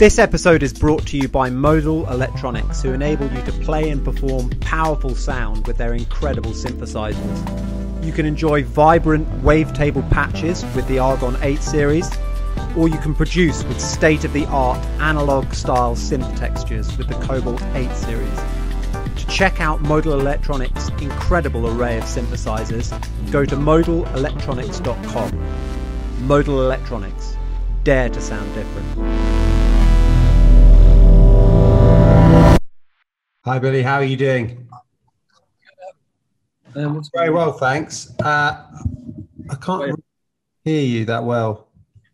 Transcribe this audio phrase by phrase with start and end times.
[0.00, 4.02] This episode is brought to you by Modal Electronics, who enable you to play and
[4.02, 8.02] perform powerful sound with their incredible synthesizers.
[8.02, 12.10] You can enjoy vibrant wavetable patches with the Argon 8 series,
[12.78, 17.14] or you can produce with state of the art analog style synth textures with the
[17.16, 18.40] Cobalt 8 series.
[19.16, 22.90] To check out Modal Electronics' incredible array of synthesizers,
[23.30, 26.26] go to modalelectronics.com.
[26.26, 27.36] Modal Electronics.
[27.84, 29.49] Dare to sound different.
[33.46, 33.82] Hi, Billy.
[33.82, 34.68] How are you doing?
[36.74, 38.12] Um, Very well, thanks.
[38.22, 38.66] Uh,
[39.48, 39.94] I can't Wait.
[40.62, 41.68] hear you that well.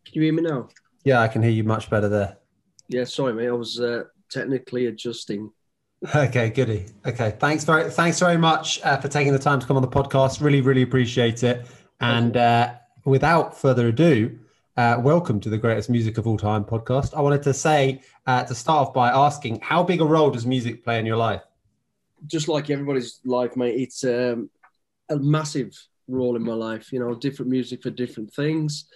[0.04, 0.68] Can you hear me now?
[1.02, 2.36] Yeah, I can hear you much better there.
[2.88, 3.48] Yeah, sorry, mate.
[3.48, 5.50] I was uh, technically adjusting.
[6.14, 6.86] Okay, goody.
[7.06, 9.88] Okay, thanks very, thanks very much uh, for taking the time to come on the
[9.88, 10.42] podcast.
[10.42, 11.66] Really, really appreciate it.
[12.00, 12.74] And uh,
[13.04, 14.38] without further ado,
[14.76, 17.14] uh, welcome to the greatest music of all time podcast.
[17.16, 20.46] I wanted to say uh, to start off by asking, how big a role does
[20.46, 21.42] music play in your life?
[22.26, 24.50] Just like everybody's life, mate, it's um,
[25.08, 25.72] a massive
[26.08, 26.92] role in my life.
[26.92, 28.86] You know, different music for different things.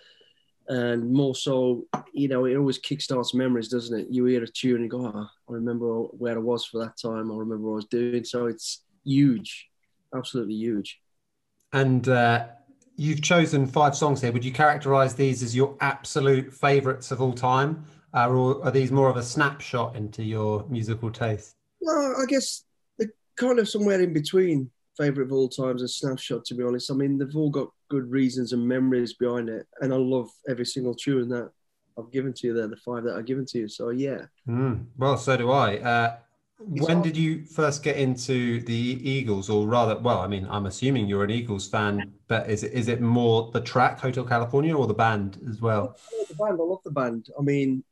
[0.69, 4.07] And more so, you know, it always kickstarts memories, doesn't it?
[4.11, 7.33] You hear a tune and go, oh, I remember where I was for that time.
[7.33, 8.25] I remember what I was doing.
[8.25, 9.69] So it's huge,
[10.15, 11.01] absolutely huge.
[11.73, 12.47] And uh,
[13.01, 14.31] you've chosen five songs here.
[14.31, 17.83] Would you characterize these as your absolute favorites of all time?
[18.13, 21.57] Uh, or are these more of a snapshot into your musical taste?
[21.81, 22.65] No, I guess
[22.99, 26.45] they're kind of somewhere in between favorite of all times and snapshot.
[26.45, 29.95] To be honest, I mean they've all got good reasons and memories behind it, and
[29.95, 31.51] I love every single tune that
[31.99, 32.53] I've given to you.
[32.53, 33.69] There, the five that I've given to you.
[33.69, 35.79] So yeah, Mm, well, so do I.
[35.79, 36.17] Uh,
[36.61, 41.07] when did you first get into the Eagles, or rather, well, I mean, I'm assuming
[41.07, 44.87] you're an Eagles fan, but is it is it more the track Hotel California or
[44.87, 45.97] the band as well?
[46.29, 46.59] The band.
[46.61, 47.29] I love the band.
[47.39, 47.83] I mean,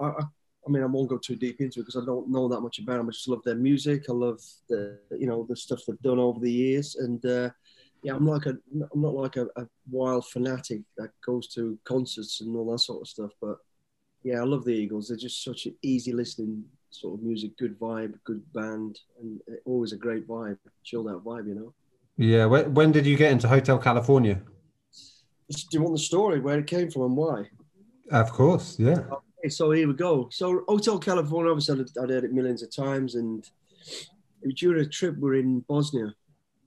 [0.00, 0.22] I, I,
[0.66, 2.78] I mean, I won't go too deep into it because I don't know that much
[2.78, 3.08] about them.
[3.08, 4.04] I just love their music.
[4.08, 6.96] I love the, you know, the stuff they've done over the years.
[6.96, 7.50] And uh,
[8.02, 8.50] yeah, I'm like a,
[8.92, 13.00] I'm not like a, a wild fanatic that goes to concerts and all that sort
[13.00, 13.30] of stuff.
[13.40, 13.56] But
[14.22, 15.08] yeah, I love the Eagles.
[15.08, 19.92] They're just such an easy listening sort of music, good vibe, good band, and always
[19.92, 21.74] a great vibe, chilled out vibe, you know.
[22.16, 22.46] Yeah.
[22.46, 24.40] When, when did you get into Hotel California?
[25.50, 27.44] Do you want the story where it came from and why?
[28.10, 29.00] Of course, yeah.
[29.38, 30.28] Okay, so here we go.
[30.30, 33.48] So Hotel California, obviously I'd, heard it millions of times, and
[34.56, 36.14] during a trip we are in Bosnia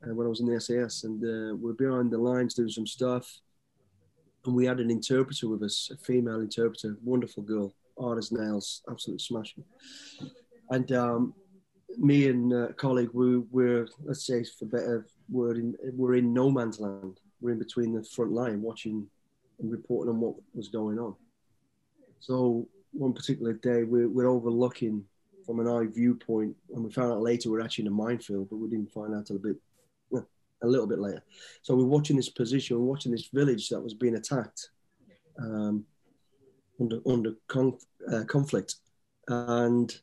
[0.03, 2.69] uh, when I was in the SAS, and uh, we we're behind the lines doing
[2.69, 3.39] some stuff,
[4.45, 8.81] and we had an interpreter with us, a female interpreter, wonderful girl, hard as nails,
[8.89, 9.63] absolutely smashing.
[10.69, 11.33] And um,
[11.97, 16.49] me and uh, a colleague, we were, let's say, for better word, we're in no
[16.49, 17.19] man's land.
[17.41, 19.07] We're in between the front line, watching
[19.59, 21.15] and reporting on what was going on.
[22.19, 25.05] So one particular day, we're, we're overlooking
[25.45, 28.57] from an eye viewpoint, and we found out later we're actually in a minefield, but
[28.57, 29.55] we didn't find out till a bit,
[30.63, 31.23] a little bit later.
[31.63, 34.69] So we're watching this position, we're watching this village that was being attacked
[35.39, 35.83] um,
[36.81, 37.77] under under con-
[38.11, 38.75] uh, conflict,
[39.27, 39.95] and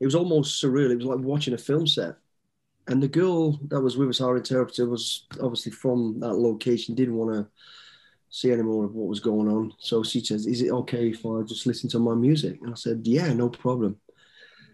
[0.00, 0.90] it was almost surreal.
[0.90, 2.16] It was like watching a film set.
[2.88, 7.14] And the girl that was with us, our interpreter, was obviously from that location, didn't
[7.14, 7.48] want to
[8.28, 9.72] see any more of what was going on.
[9.78, 12.58] So she says, Is it okay if I just listen to my music?
[12.62, 13.98] And I said, Yeah, no problem.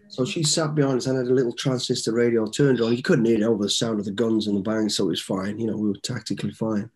[0.07, 2.95] So she sat behind us and had a little transistor radio turned on.
[2.95, 5.09] You couldn't hear it over the sound of the guns and the bang, so it
[5.09, 5.59] was fine.
[5.59, 6.89] You know, we were tactically fine.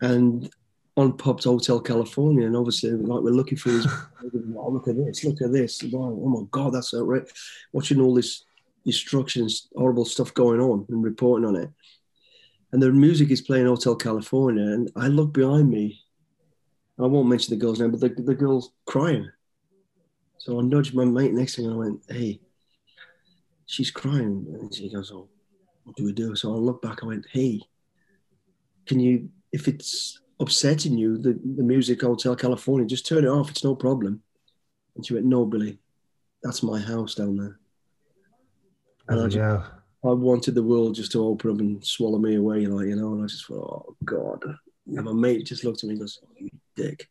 [0.00, 0.48] And
[0.96, 3.86] on popped Hotel California, and obviously, like we're looking for his.
[4.56, 5.24] oh, look at this!
[5.24, 5.82] Look at this!
[5.84, 7.32] Wow, oh my God, that's outrageous!
[7.72, 8.44] Watching all this
[8.84, 11.70] destruction, horrible stuff going on, and reporting on it
[12.72, 16.02] and the music is playing Hotel California, and I look behind me.
[16.98, 19.30] I won't mention the girl's name, but the, the girl's crying.
[20.38, 22.40] So I nudged my mate next to me and I went, "Hey,
[23.66, 25.28] she's crying," and she goes, "Oh,
[25.84, 27.02] what do we do?" So I looked back.
[27.02, 27.60] I went, "Hey,
[28.86, 33.50] can you, if it's upsetting you, the, the music Hotel California, just turn it off.
[33.50, 34.22] It's no problem."
[34.94, 35.78] And she went, "No, Billy,
[36.42, 37.58] that's my house down there."
[39.08, 39.62] And I just, yeah.
[40.04, 43.14] I wanted the world just to open up and swallow me away, like, you know,
[43.14, 44.42] and I just thought, oh, God.
[44.86, 47.08] And my mate just looked at me and goes, oh, you dick.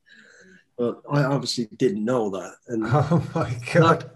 [0.78, 2.54] But I obviously didn't know that.
[2.68, 4.12] And Oh my god.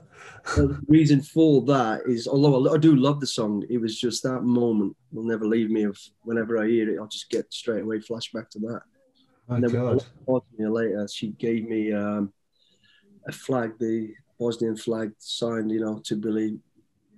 [0.55, 4.41] the reason for that is, although I do love the song, it was just that
[4.41, 5.83] moment will never leave me.
[5.83, 8.81] Of whenever I hear it, I'll just get straight away flashback to that.
[9.49, 10.05] My and then god.
[10.27, 12.31] Bosnia later, she gave me um,
[13.27, 16.59] a flag, the Bosnian flag signed, you know, to Billy.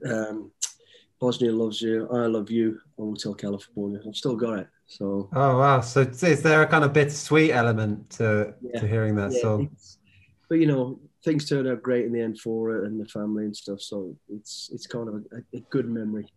[0.10, 0.52] Um,
[1.20, 2.08] Bosnia loves you.
[2.10, 2.80] I love you.
[2.98, 4.00] Hotel California.
[4.08, 4.68] I've still got it.
[4.88, 5.82] So Oh wow.
[5.82, 8.80] So is there a kind of bittersweet element to Yeah.
[8.80, 9.70] to hearing that yeah, song?
[10.50, 13.46] but you know, things turned out great in the end for it and the family
[13.46, 13.82] and stuff.
[13.82, 16.28] So it's it's kind of a, a good memory.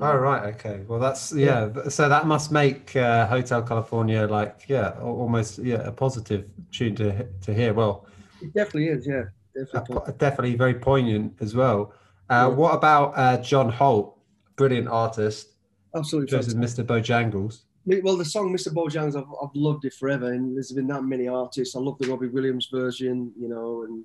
[0.00, 0.82] Oh right, okay.
[0.86, 1.68] Well, that's yeah.
[1.88, 7.24] So that must make uh, Hotel California like yeah, almost yeah, a positive tune to
[7.24, 7.74] to hear.
[7.74, 8.06] Well,
[8.40, 9.06] it definitely is.
[9.06, 11.92] Yeah, definitely, definitely very poignant as well.
[12.30, 12.46] Uh, yeah.
[12.46, 14.16] What about uh, John Holt?
[14.56, 15.54] Brilliant artist.
[15.94, 16.36] Absolutely.
[16.36, 16.84] Versus Mr.
[16.84, 17.62] Bojangles.
[17.86, 18.72] Well, the song Mr.
[18.72, 21.74] Bojangles, I've, I've loved it forever, and there's been that many artists.
[21.74, 24.04] I love the Robbie Williams version, you know, and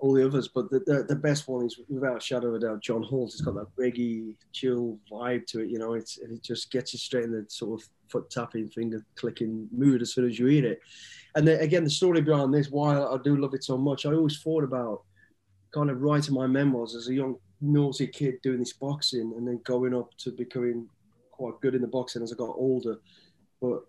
[0.00, 2.58] all the others, but the, the, the, best one is without a shadow of a
[2.58, 3.32] doubt John Holt.
[3.32, 5.68] It's got that reggae, chill vibe to it.
[5.68, 9.04] You know, it's it just gets you straight in the sort of foot tapping, finger
[9.16, 10.80] clicking mood as soon as you hear it.
[11.34, 14.12] And then, again, the story behind this, why I do love it so much, I
[14.12, 15.02] always thought about
[15.72, 19.60] kind of writing my memoirs as a young naughty kid doing this boxing and then
[19.64, 20.88] going up to becoming
[21.30, 22.96] quite good in the boxing as I got older.
[23.60, 23.82] But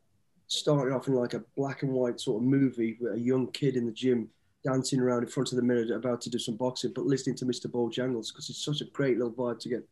[0.48, 3.78] starting off in like a black and white sort of movie with a young kid
[3.78, 4.30] in the gym
[4.64, 7.46] dancing around in front of the mirror about to do some boxing, but listening to
[7.46, 7.68] Mr.
[7.68, 9.88] Bojangles because it's such a great little vibe to get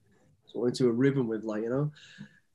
[0.45, 1.91] sort of into a rhythm with, like you know,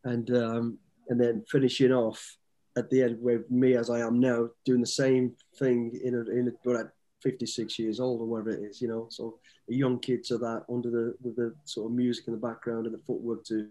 [0.05, 0.79] and um,
[1.09, 2.37] and then finishing off
[2.77, 6.21] at the end with me as I am now doing the same thing in a,
[6.31, 6.91] in a, but at
[7.23, 9.07] 56 years old or whatever it is, you know.
[9.11, 9.39] So
[9.71, 12.87] a young kid to that under the with the sort of music in the background
[12.87, 13.69] and the footwork to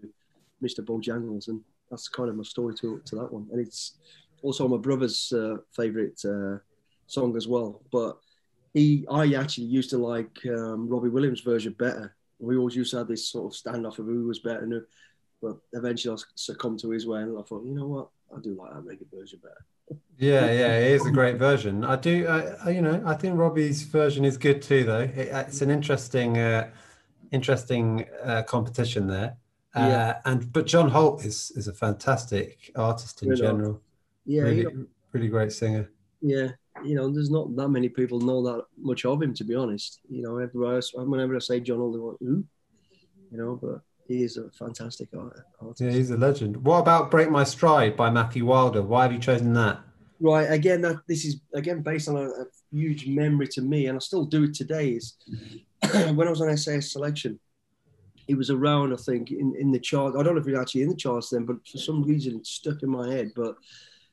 [0.62, 0.80] Mr.
[0.80, 1.60] Bojangles, and
[1.90, 3.48] that's kind of my story to to that one.
[3.52, 3.94] And it's
[4.42, 6.58] also my brother's uh, favorite uh,
[7.06, 8.18] song as well, but
[8.74, 12.14] he, I actually used to like um, Robbie Williams' version better.
[12.38, 14.88] We always used to have this sort of standoff of who was better,
[15.40, 18.56] but eventually I succumbed to his way, and I thought, you know what, I do
[18.58, 19.64] like that reggae version better.
[20.18, 21.84] Yeah, yeah, it is a great version.
[21.84, 25.00] I do, I, you know, I think Robbie's version is good too, though.
[25.00, 26.70] It, it's an interesting, uh,
[27.30, 29.36] interesting uh, competition there.
[29.74, 30.20] Uh, yeah.
[30.24, 33.80] And but John Holt is is a fantastic artist in really general.
[34.24, 34.66] Yeah, really,
[35.12, 35.90] really great singer.
[36.20, 36.50] Yeah,
[36.84, 40.00] you know, there's not that many people know that much of him, to be honest.
[40.08, 42.44] You know, everywhere else, whenever I say John go, who?
[43.30, 45.80] You know, but he is a fantastic artist.
[45.80, 46.56] Yeah, he's a legend.
[46.64, 48.82] What about Break My Stride by Matthew Wilder?
[48.82, 49.80] Why have you chosen that?
[50.20, 53.96] Right, again, that this is again based on a, a huge memory to me, and
[53.96, 54.90] I still do it today.
[54.90, 55.16] Is
[55.92, 57.38] when I was on SAS selection,
[58.28, 60.14] it was around, I think, in, in the chart.
[60.16, 62.36] I don't know if it was actually in the charts then, but for some reason
[62.36, 63.32] it stuck in my head.
[63.34, 63.56] But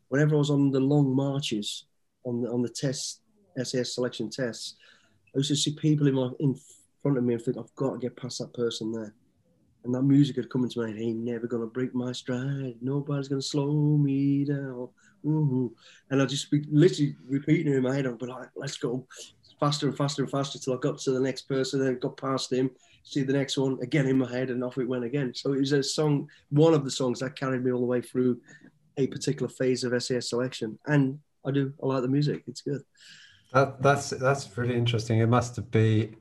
[0.09, 1.85] whenever I was on the long marches,
[2.25, 3.21] on the, on the test
[3.61, 4.75] SAS selection tests,
[5.33, 6.57] I used to see people in my in
[7.01, 9.13] front of me and think I've got to get past that person there.
[9.83, 10.99] And that music had come into my head.
[10.99, 12.75] Ain't never gonna break my stride.
[12.81, 14.89] Nobody's gonna slow me down.
[15.25, 15.73] Ooh.
[16.09, 18.05] And I just be literally repeating in my head.
[18.05, 19.07] I'd be like, let's go
[19.59, 21.79] faster and faster and faster till I got to the next person.
[21.79, 22.69] Then got past him,
[23.03, 25.33] see the next one again in my head, and off it went again.
[25.33, 28.01] So it was a song, one of the songs that carried me all the way
[28.01, 28.39] through
[28.97, 30.77] a particular phase of SAS selection.
[30.85, 31.73] And I do.
[31.81, 32.43] I like the music.
[32.47, 32.81] It's good.
[33.53, 35.19] That, that's that's really interesting.
[35.19, 36.15] It must be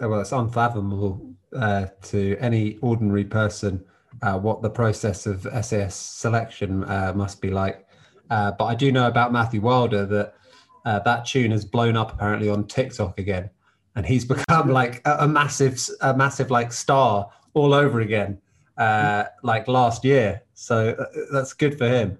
[0.00, 3.84] well, it's unfathomable uh, to any ordinary person
[4.22, 7.86] uh, what the process of SAS selection uh, must be like.
[8.30, 10.34] Uh, but I do know about Matthew Wilder that
[10.84, 13.50] uh, that tune has blown up apparently on TikTok again,
[13.96, 18.38] and he's become like a, a massive, a massive like star all over again,
[18.78, 20.42] uh, like last year.
[20.54, 20.96] So
[21.32, 22.18] that's good for him.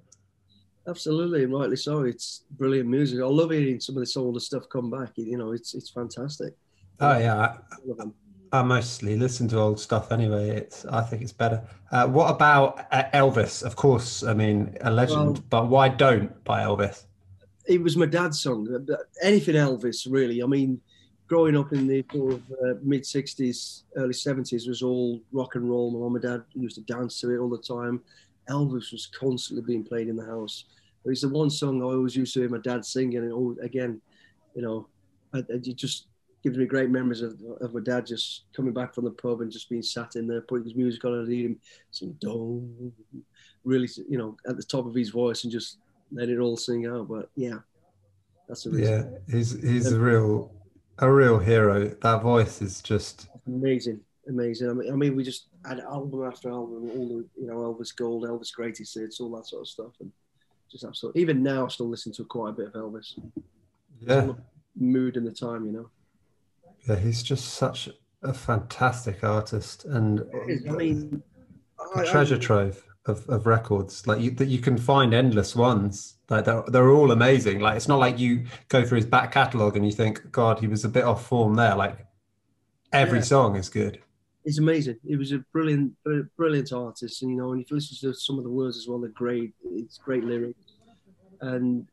[0.86, 2.02] Absolutely, rightly so.
[2.02, 3.20] It's brilliant music.
[3.20, 5.12] I love hearing some of this older stuff come back.
[5.16, 6.54] You know, it's it's fantastic.
[7.00, 10.50] Oh yeah, I, I mostly listen to old stuff anyway.
[10.50, 11.62] It's I think it's better.
[11.90, 13.62] Uh, what about uh, Elvis?
[13.62, 17.04] Of course, I mean a legend, well, but why don't by Elvis?
[17.66, 18.68] It was my dad's song.
[18.72, 20.42] Uh, anything Elvis, really.
[20.42, 20.80] I mean,
[21.26, 25.68] growing up in the sort of uh, mid '60s, early '70s was all rock and
[25.68, 25.90] roll.
[25.90, 28.02] My mum and dad used to dance to it all the time.
[28.48, 30.64] Elvis was constantly being played in the house.
[31.04, 33.56] But it's the one song I always used to hear my dad singing, and oh,
[33.62, 34.00] again,
[34.54, 34.88] you know,
[35.34, 36.06] it just
[36.42, 39.50] gives me great memories of, of my dad just coming back from the pub and
[39.50, 41.60] just being sat in there, putting his music on and hearing him
[41.90, 42.92] sing "Don't,"
[43.64, 45.78] really, you know, at the top of his voice and just
[46.12, 47.08] let it all sing out.
[47.08, 47.58] But yeah,
[48.48, 49.18] that's the reason.
[49.28, 50.52] Yeah, he's he's a real
[50.98, 51.88] a real hero.
[51.88, 54.70] That voice is just amazing amazing.
[54.70, 57.94] I mean, I mean, we just had album after album, all the you know Elvis
[57.94, 60.10] Gold, Elvis Greatest Hits, all that sort of stuff, and
[60.70, 61.22] just absolutely.
[61.22, 63.18] Even now, I still listen to quite a bit of Elvis.
[64.00, 64.32] Yeah,
[64.76, 65.90] mood and the time, you know.
[66.88, 67.88] Yeah, he's just such
[68.22, 70.24] a fantastic artist, and
[70.68, 71.22] I mean,
[71.96, 74.06] a I, treasure I, trove of, of records.
[74.06, 76.14] Like you, that you can find endless ones.
[76.30, 77.60] Like they're they're all amazing.
[77.60, 80.66] Like it's not like you go through his back catalogue and you think, God, he
[80.66, 81.74] was a bit off form there.
[81.74, 82.06] Like
[82.92, 83.24] every yeah.
[83.24, 84.00] song is good
[84.44, 84.96] he's amazing.
[85.06, 85.92] He was a brilliant,
[86.36, 88.86] brilliant artist, and you know, and if you listen to some of the words as
[88.86, 89.52] well, they're great.
[89.72, 90.72] It's great lyrics,
[91.40, 91.86] and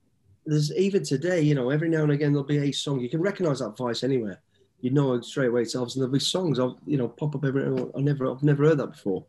[0.46, 3.22] there's even today, you know, every now and again there'll be a song you can
[3.22, 4.41] recognize that voice anywhere.
[4.81, 5.62] You know it straight away.
[5.62, 5.96] It's obvious.
[5.96, 7.65] And there'll be songs I'll you know pop up every.
[7.96, 9.25] I never I've never heard that before.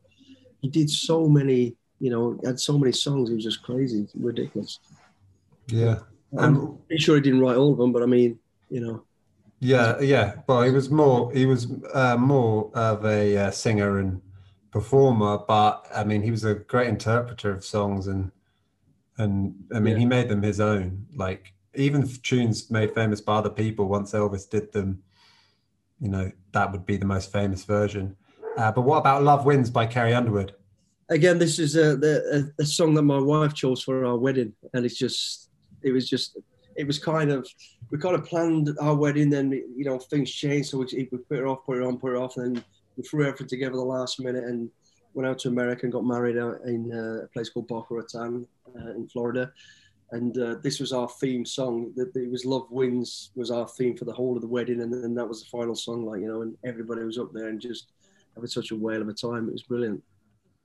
[0.61, 3.31] He did so many, you know, had so many songs.
[3.31, 4.79] It was just crazy, ridiculous.
[5.67, 6.01] Yeah,
[6.39, 8.39] I'm pretty sure he didn't write all of them, but I mean,
[8.71, 9.05] you know.
[9.65, 10.35] Yeah, yeah.
[10.49, 14.21] Well, he was more he was uh, more of a uh, singer and
[14.73, 18.33] performer, but I mean, he was a great interpreter of songs and
[19.19, 20.01] and I mean, Yeah.
[20.01, 21.07] he made them his own.
[21.15, 23.87] Like even tunes made famous by other people.
[23.87, 25.05] Once Elvis did them,
[26.01, 28.17] you know, that would be the most famous version.
[28.57, 30.57] Uh, but what about "Love Wins" by Carrie Underwood?
[31.09, 31.89] Again, this is a,
[32.59, 35.51] a, a song that my wife chose for our wedding, and it's just,
[35.83, 36.39] it was just,
[36.77, 37.47] it was kind of,
[37.91, 41.39] we kind of planned our wedding, then you know things changed, so we, we put
[41.39, 42.63] it off, put it on, put it off, and
[42.97, 44.71] we threw everything together the last minute and
[45.15, 48.91] went out to America and got married in uh, a place called Boca Raton uh,
[48.91, 49.53] in Florida.
[50.11, 51.93] And uh, this was our theme song.
[51.97, 54.93] That it was "Love Wins" was our theme for the whole of the wedding, and
[54.93, 56.05] then that was the final song.
[56.05, 57.93] Like you know, and everybody was up there and just
[58.35, 59.49] having such a whale of a time.
[59.49, 60.03] It was brilliant.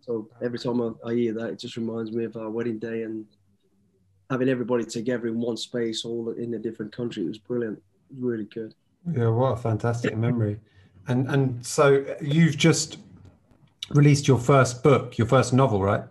[0.02, 3.04] So every time I, I hear that, it just reminds me of our wedding day
[3.04, 3.26] and
[4.30, 7.24] having everybody together in one space, all in a different country.
[7.24, 7.78] It was brilliant.
[7.78, 8.74] It was really good.
[9.12, 10.60] Yeah, what a fantastic memory.
[11.08, 12.98] And and so you've just
[13.90, 16.04] released your first book, your first novel, right?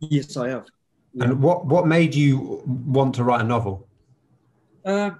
[0.00, 0.66] Yes, I have.
[1.12, 1.24] Yeah.
[1.24, 3.88] And what what made you want to write a novel?
[4.84, 5.12] Uh,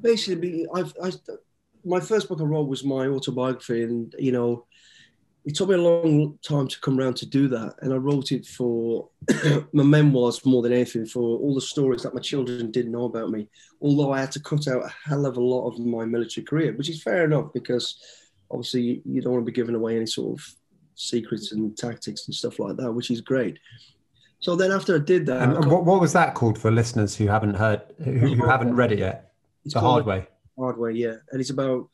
[0.00, 1.12] basically, I've, I,
[1.84, 4.66] my first book I wrote was my autobiography, and you know,
[5.46, 7.76] it took me a long time to come around to do that.
[7.80, 9.08] And I wrote it for
[9.72, 13.30] my memoirs more than anything, for all the stories that my children didn't know about
[13.30, 13.48] me.
[13.80, 16.72] Although I had to cut out a hell of a lot of my military career,
[16.72, 18.02] which is fair enough because
[18.50, 20.44] obviously you, don't want to be giving away any sort of
[20.96, 23.56] secrets and tactics and stuff like that, which is great.
[24.40, 27.28] So then after I did that, And what, what was that called for listeners who
[27.28, 29.32] haven't heard, who, who haven't read it yet?
[29.64, 30.26] it's The hard way.
[30.58, 31.14] hard way, yeah.
[31.30, 31.88] And it's about,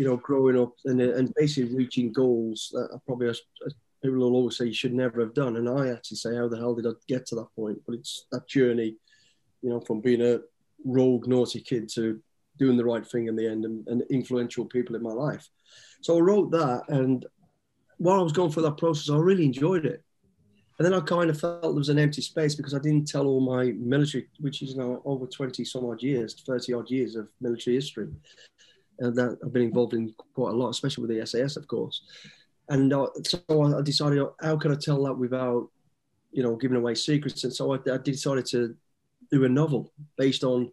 [0.00, 3.42] you know, growing up and, and basically reaching goals that are probably as
[4.02, 5.56] people will always say you should never have done.
[5.56, 7.78] And I actually say, how the hell did I get to that point?
[7.86, 8.96] But it's that journey,
[9.60, 10.38] you know, from being a
[10.86, 12.18] rogue, naughty kid to
[12.56, 15.46] doing the right thing in the end and, and influential people in my life.
[16.00, 16.84] So I wrote that.
[16.88, 17.26] And
[17.98, 20.02] while I was going through that process, I really enjoyed it.
[20.78, 23.26] And then I kind of felt there was an empty space because I didn't tell
[23.26, 27.28] all my military, which is now over 20 some odd years, 30 odd years of
[27.42, 28.08] military history.
[29.00, 32.02] That I've been involved in quite a lot, especially with the SAS, of course.
[32.68, 33.40] And uh, so
[33.78, 35.68] I decided, how can I tell that without,
[36.30, 37.42] you know, giving away secrets?
[37.44, 38.76] And so I, I decided to
[39.32, 40.70] do a novel based on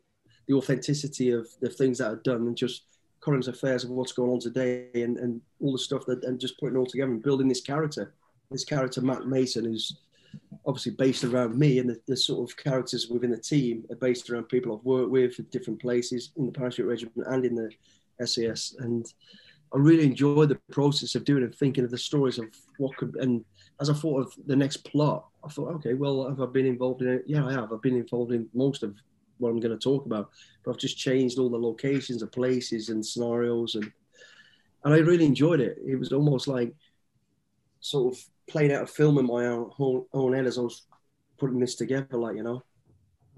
[0.48, 2.84] the authenticity of the things that I've done and just
[3.22, 6.60] current affairs of what's going on today and, and all the stuff that, and just
[6.60, 8.14] putting it all together and building this character
[8.52, 9.98] this character Matt Mason, who's
[10.66, 14.30] obviously based around me, and the, the sort of characters within the team are based
[14.30, 17.70] around people I've worked with at different places in the parachute regiment and in the
[18.26, 18.76] SAS.
[18.80, 19.06] And
[19.74, 22.48] I really enjoyed the process of doing it, thinking of the stories of
[22.78, 23.16] what could.
[23.18, 23.44] And
[23.82, 27.02] as I thought of the next plot, I thought, okay, well, have I been involved
[27.02, 27.24] in it?
[27.28, 27.72] Yeah, I have.
[27.72, 28.96] I've been involved in most of
[29.40, 30.30] what I'm going to talk about,
[30.64, 33.92] but I've just changed all the locations of places and scenarios, and
[34.84, 35.78] and I really enjoyed it.
[35.86, 36.74] It was almost like
[37.80, 40.88] sort of playing out a film in my own own, own head as I was
[41.38, 42.64] putting this together, like you know.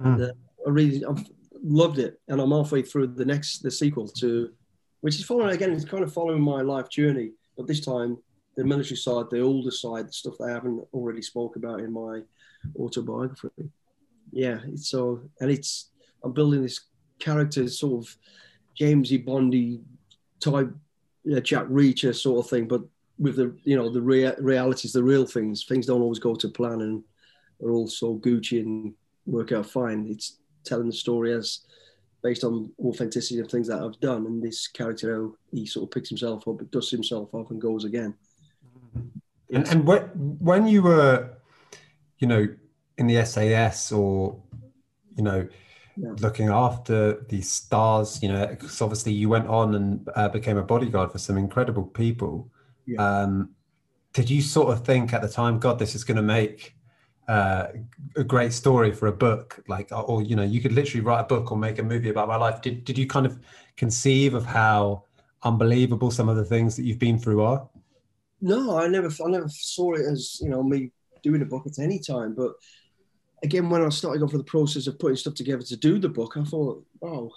[0.02, 0.14] Mm.
[0.14, 0.34] And, uh,
[0.66, 1.26] I really I've
[1.62, 4.52] loved it, and I'm halfway through the next the sequel to,
[5.02, 5.72] which is following again.
[5.72, 8.18] It's kind of following my life journey, but this time
[8.56, 11.94] the military side, the older side, the stuff that I haven't already spoke about in
[11.94, 12.22] my
[12.78, 13.70] autobiography.
[14.32, 15.92] Yeah, it's so, and it's
[16.24, 16.82] I'm building this
[17.20, 18.18] character sort of
[18.80, 19.82] Jamesy Bondy
[20.40, 20.72] type
[21.24, 22.82] yeah, Jack Reacher sort of thing, but
[23.18, 25.66] with the you know the rea- realities, the real things.
[25.66, 27.04] Things don't always go to plan, and
[27.64, 28.94] are all so Gucci and
[29.26, 30.08] work out fine.
[30.10, 31.62] It's telling the story as
[32.22, 35.92] based on authenticity of things that I've done, and this character how he sort of
[35.92, 38.14] picks himself up, dusts himself off, and goes again.
[39.52, 40.02] And, and when,
[40.40, 41.30] when you were,
[42.20, 42.48] you know,
[42.98, 44.42] in the SAS or,
[45.16, 45.48] you know,
[45.98, 46.14] Yeah.
[46.22, 50.64] looking after these stars, you know, because obviously you went on and uh, became a
[50.64, 52.50] bodyguard for some incredible people.
[52.86, 53.02] Yeah.
[53.04, 53.50] Um,
[54.14, 56.76] did you sort of think at the time, God, this is going to make
[57.30, 57.68] uh,
[58.16, 59.64] a great story for a book?
[59.68, 62.28] Like, or, you know, you could literally write a book or make a movie about
[62.28, 62.62] my life.
[62.62, 63.40] Did, did you kind of
[63.78, 65.04] conceive of how
[65.44, 67.70] unbelievable some of the things that you've been through are?
[68.42, 70.92] No, I never, I never saw it as you know me
[71.24, 72.34] doing a book at any time.
[72.34, 72.54] But
[73.44, 76.10] again, when I started going through the process of putting stuff together to do the
[76.10, 77.32] book, I thought, oh,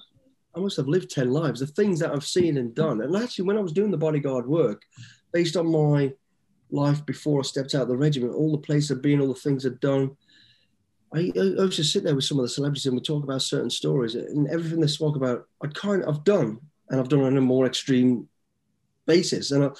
[0.55, 1.61] I must have lived ten lives.
[1.61, 4.47] The things that I've seen and done, and actually, when I was doing the bodyguard
[4.47, 4.83] work,
[5.33, 6.13] based on my
[6.73, 9.35] life before I stepped out of the regiment, all the places I've been, all the
[9.35, 10.17] things I've done,
[11.15, 13.43] I, I used to sit there with some of the celebrities and we talk about
[13.43, 17.23] certain stories and everything they spoke about, I kind of I've done and I've done
[17.23, 18.29] on a more extreme
[19.07, 19.51] basis.
[19.51, 19.71] And I,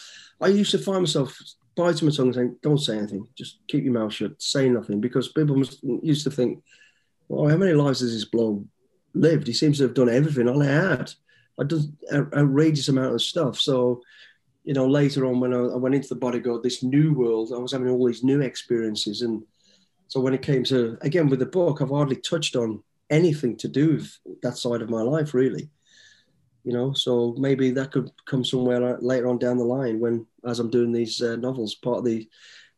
[0.41, 1.37] I used to find myself
[1.75, 3.27] biting my tongue saying, "Don't say anything.
[3.35, 4.41] Just keep your mouth shut.
[4.43, 6.63] Say nothing," because people must, used to think,
[7.29, 8.65] "Well, how many lives has this bloke
[9.15, 9.47] lived?
[9.47, 11.13] He seems to have done everything I had.
[11.59, 14.03] I've done outrageous amount of stuff." So,
[14.65, 17.59] you know, later on when I, I went into the bodyguard, this new world, I
[17.59, 19.43] was having all these new experiences and
[20.13, 23.67] so when it came to again with the book, I've hardly touched on anything to
[23.67, 25.71] do with that side of my life, really.
[26.65, 30.61] You know, so maybe that could come somewhere later on down the line when, as
[30.61, 32.29] I'm doing these uh, novels, part of the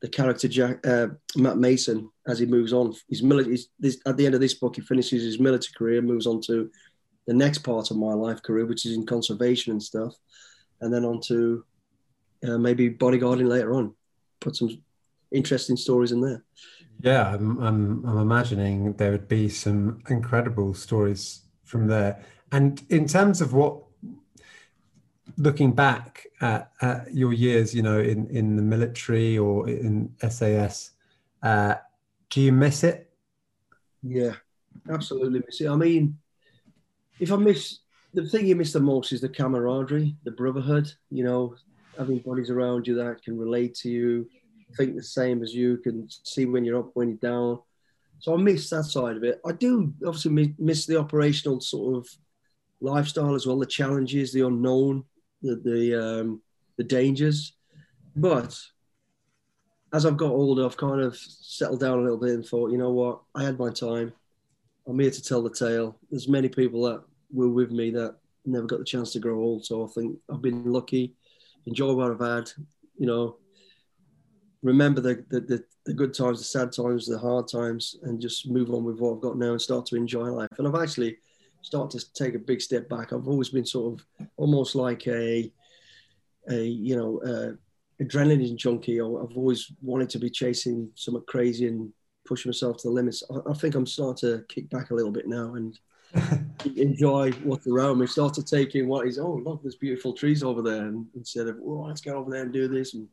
[0.01, 2.95] the character Jack, uh, Matt Mason as he moves on.
[3.09, 3.59] His military
[4.07, 6.71] at the end of this book, he finishes his military career, moves on to
[7.27, 10.15] the next part of my life career, which is in conservation and stuff,
[10.83, 11.65] and then on to
[12.47, 13.95] uh, maybe bodyguarding later on.
[14.41, 14.83] Put some
[15.33, 16.45] interesting stories in there.
[17.01, 22.23] Yeah, I'm, I'm, I'm imagining there would be some incredible stories from there.
[22.53, 23.83] And in terms of what,
[25.37, 30.93] looking back at, at your years, you know, in, in the military or in SAS,
[31.43, 31.75] uh,
[32.31, 33.11] do you miss it?
[34.03, 34.35] Yeah,
[34.89, 35.69] absolutely miss it.
[35.69, 36.19] I mean,
[37.19, 37.79] if I miss
[38.15, 40.91] the thing you miss the most is the camaraderie, the brotherhood.
[41.11, 41.57] You know,
[41.99, 44.29] having bodies around you that can relate to you,
[44.77, 47.61] think the same as you, can see when you're up, when you're down.
[48.19, 49.41] So I miss that side of it.
[49.47, 52.09] I do obviously miss the operational sort of
[52.81, 55.05] lifestyle as well, the challenges, the unknown,
[55.43, 56.43] the the, um,
[56.77, 57.55] the dangers.
[58.17, 58.59] But
[59.93, 62.79] as I've got older, I've kind of settled down a little bit and thought, you
[62.79, 64.13] know what, I had my time.
[64.87, 65.99] I'm here to tell the tale.
[66.11, 67.03] There's many people that
[67.33, 69.65] were with me that never got the chance to grow old.
[69.65, 71.15] So I think I've been lucky,
[71.67, 72.51] enjoy what I've had.
[72.99, 73.37] You know,
[74.63, 78.49] remember the, the, the, the, good times, the sad times, the hard times, and just
[78.49, 80.49] move on with what I've got now and start to enjoy life.
[80.59, 81.19] And I've actually
[81.63, 83.13] started to take a big step back.
[83.13, 85.53] I've always been sort of almost like a,
[86.49, 89.01] a you know, uh, adrenaline junkie.
[89.01, 91.93] I've always wanted to be chasing something crazy and
[92.27, 93.23] pushing myself to the limits.
[93.31, 95.79] I, I think I'm starting to kick back a little bit now and
[96.77, 98.07] enjoy what's around me.
[98.07, 100.87] Start to take in what is, oh, look, there's beautiful trees over there.
[100.87, 102.95] And instead of, oh, let's go over there and do this.
[102.95, 103.09] And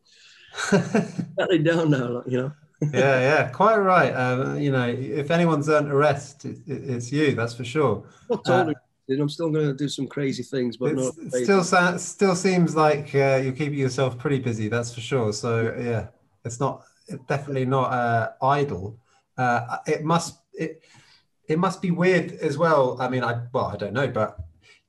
[1.38, 2.52] settling down now, you know.
[2.94, 4.12] yeah, yeah, quite right.
[4.12, 7.36] Um, you know, if anyone's earned a rest, it, it, it's you.
[7.36, 8.04] That's for sure.
[8.30, 8.76] Not totally.
[8.76, 8.80] Uh,
[9.20, 11.64] I'm still going to do some crazy things, but not still
[11.98, 14.70] still seems like uh, you're keeping yourself pretty busy.
[14.70, 15.34] That's for sure.
[15.34, 16.08] So yeah,
[16.46, 16.84] it's not
[17.28, 18.98] definitely not uh, idle.
[19.38, 20.82] Uh, it must it
[21.48, 22.98] it must be weird as well.
[23.00, 24.38] I mean, I well, I don't know, but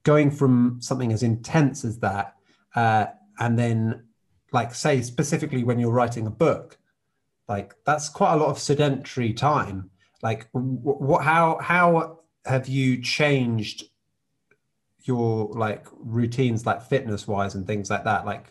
[0.05, 2.35] going from something as intense as that,
[2.75, 3.07] uh,
[3.39, 4.05] and then
[4.53, 6.79] like say specifically when you're writing a book
[7.49, 9.91] like that's quite a lot of sedentary time.
[10.23, 13.85] Like what how how have you changed
[15.05, 18.25] your like routines like fitness wise and things like that?
[18.25, 18.47] Like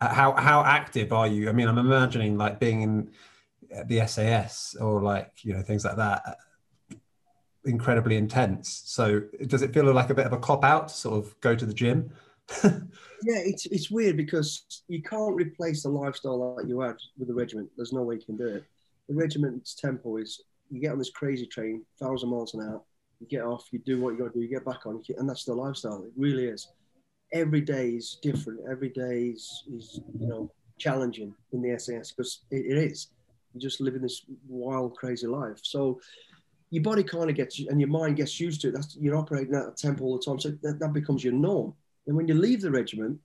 [0.00, 1.48] how how active are you?
[1.48, 3.10] I mean i'm imagining like being in
[3.86, 6.36] the sas or like you know things like that
[7.64, 11.24] incredibly intense so does it feel like a bit of a cop out to sort
[11.24, 12.10] of go to the gym
[12.64, 17.34] yeah, it's it's weird because you can't replace the lifestyle that you had with the
[17.34, 17.70] regiment.
[17.76, 18.64] There's no way you can do it.
[19.08, 22.82] The regiment's tempo is you get on this crazy train, thousand miles an hour,
[23.20, 25.28] you get off, you do what you got to do, you get back on, and
[25.28, 26.02] that's the lifestyle.
[26.04, 26.68] It really is.
[27.32, 28.60] Every day is different.
[28.70, 33.08] Every day is, is you know challenging in the SAS because it, it is.
[33.54, 35.60] You just living this wild, crazy life.
[35.62, 36.00] So
[36.72, 38.74] your body kind of gets and your mind gets used to it.
[38.74, 41.74] That's you're operating at a tempo all the time, so that, that becomes your norm.
[42.06, 43.20] And when you leave the regiment,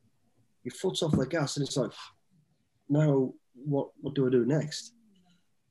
[0.66, 1.92] your foot's off the gas, and it's like,
[2.90, 4.92] now what what do I do next?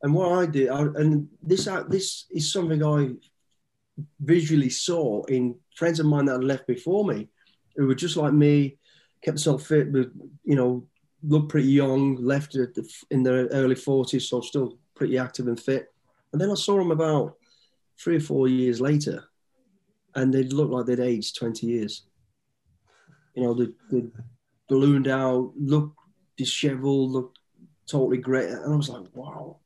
[0.03, 3.11] And what I did, I, and this uh, this is something I
[4.21, 7.29] visually saw in friends of mine that had left before me,
[7.77, 8.79] who were just like me,
[9.23, 10.09] kept themselves fit, but
[10.45, 10.87] you know,
[11.23, 12.57] looked pretty young, left
[13.11, 15.93] in their early forties, so still pretty active and fit.
[16.33, 17.37] And then I saw them about
[17.99, 19.25] three or four years later,
[20.15, 22.07] and they looked like they'd aged twenty years
[23.37, 24.11] you know, the, the
[24.69, 25.97] ballooned out, looked
[26.37, 27.39] disheveled, looked
[27.87, 28.49] totally great.
[28.49, 29.59] And I was like, wow,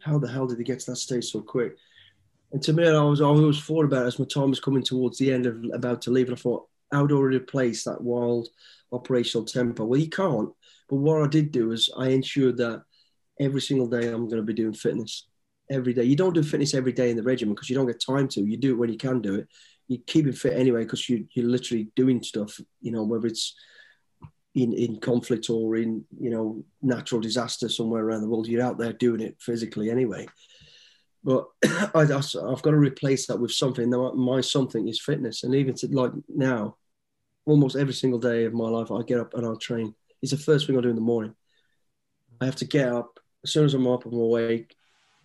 [0.00, 1.76] how the hell did he get to that stage so quick?
[2.52, 5.18] And to me, I was always thought about it as my time was coming towards
[5.18, 6.28] the end of about to leave.
[6.28, 8.48] And I thought, I would I replace that wild
[8.92, 9.84] operational tempo?
[9.84, 10.50] Well, you can't.
[10.88, 12.84] But what I did do is I ensured that
[13.40, 15.28] every single day I'm going to be doing fitness
[15.70, 16.04] every day.
[16.04, 18.40] You don't do fitness every day in the regiment because you don't get time to.
[18.40, 19.48] You do it when you can do it
[19.88, 22.60] you keep it fit anyway because you you're literally doing stuff.
[22.80, 23.56] You know whether it's
[24.54, 28.78] in in conflict or in you know natural disaster somewhere around the world, you're out
[28.78, 30.26] there doing it physically anyway.
[31.24, 31.46] but
[31.94, 33.88] I, have got to replace that with something.
[33.88, 36.76] Now, my something is fitness, and even to like now,
[37.46, 39.94] almost every single day of my life, I get up and I'll train.
[40.20, 41.34] It's the first thing I do in the morning.
[42.40, 44.74] I have to get up as soon as I'm up, I'm awake.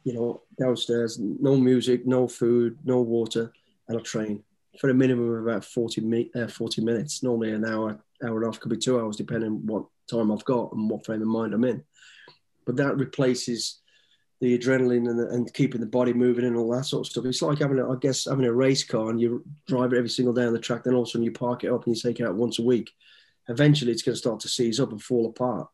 [0.04, 3.54] You know, downstairs, no music, no food, no water,
[3.88, 4.44] and I'll train
[4.80, 7.24] for a minimum of about 40, mi- uh, 40 minutes.
[7.24, 10.46] Normally an hour, hour and a half, could be two hours, depending what time I've
[10.46, 11.84] got and what frame of mind I'm in.
[12.66, 13.80] But that replaces
[14.42, 17.26] the adrenaline and, the, and keeping the body moving and all that sort of stuff.
[17.26, 20.10] It's like having, a, I guess, having a race car and you drive it every
[20.10, 20.84] single day on the track.
[20.84, 22.60] Then all of a sudden you park it up and you take it out once
[22.60, 22.92] a week.
[23.48, 25.68] Eventually, it's going to start to seize up and fall apart.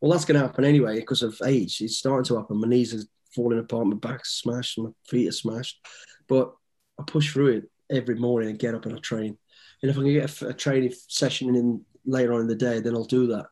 [0.00, 1.80] Well, that's going to happen anyway because of age.
[1.80, 2.60] It's starting to happen.
[2.60, 5.78] My knees are falling apart, my back's smashed, my feet are smashed.
[6.26, 6.52] But
[6.98, 9.38] I push through it every morning and get up and I train.
[9.82, 12.80] And if I can get a, a training session in later on in the day,
[12.80, 13.46] then I'll do that.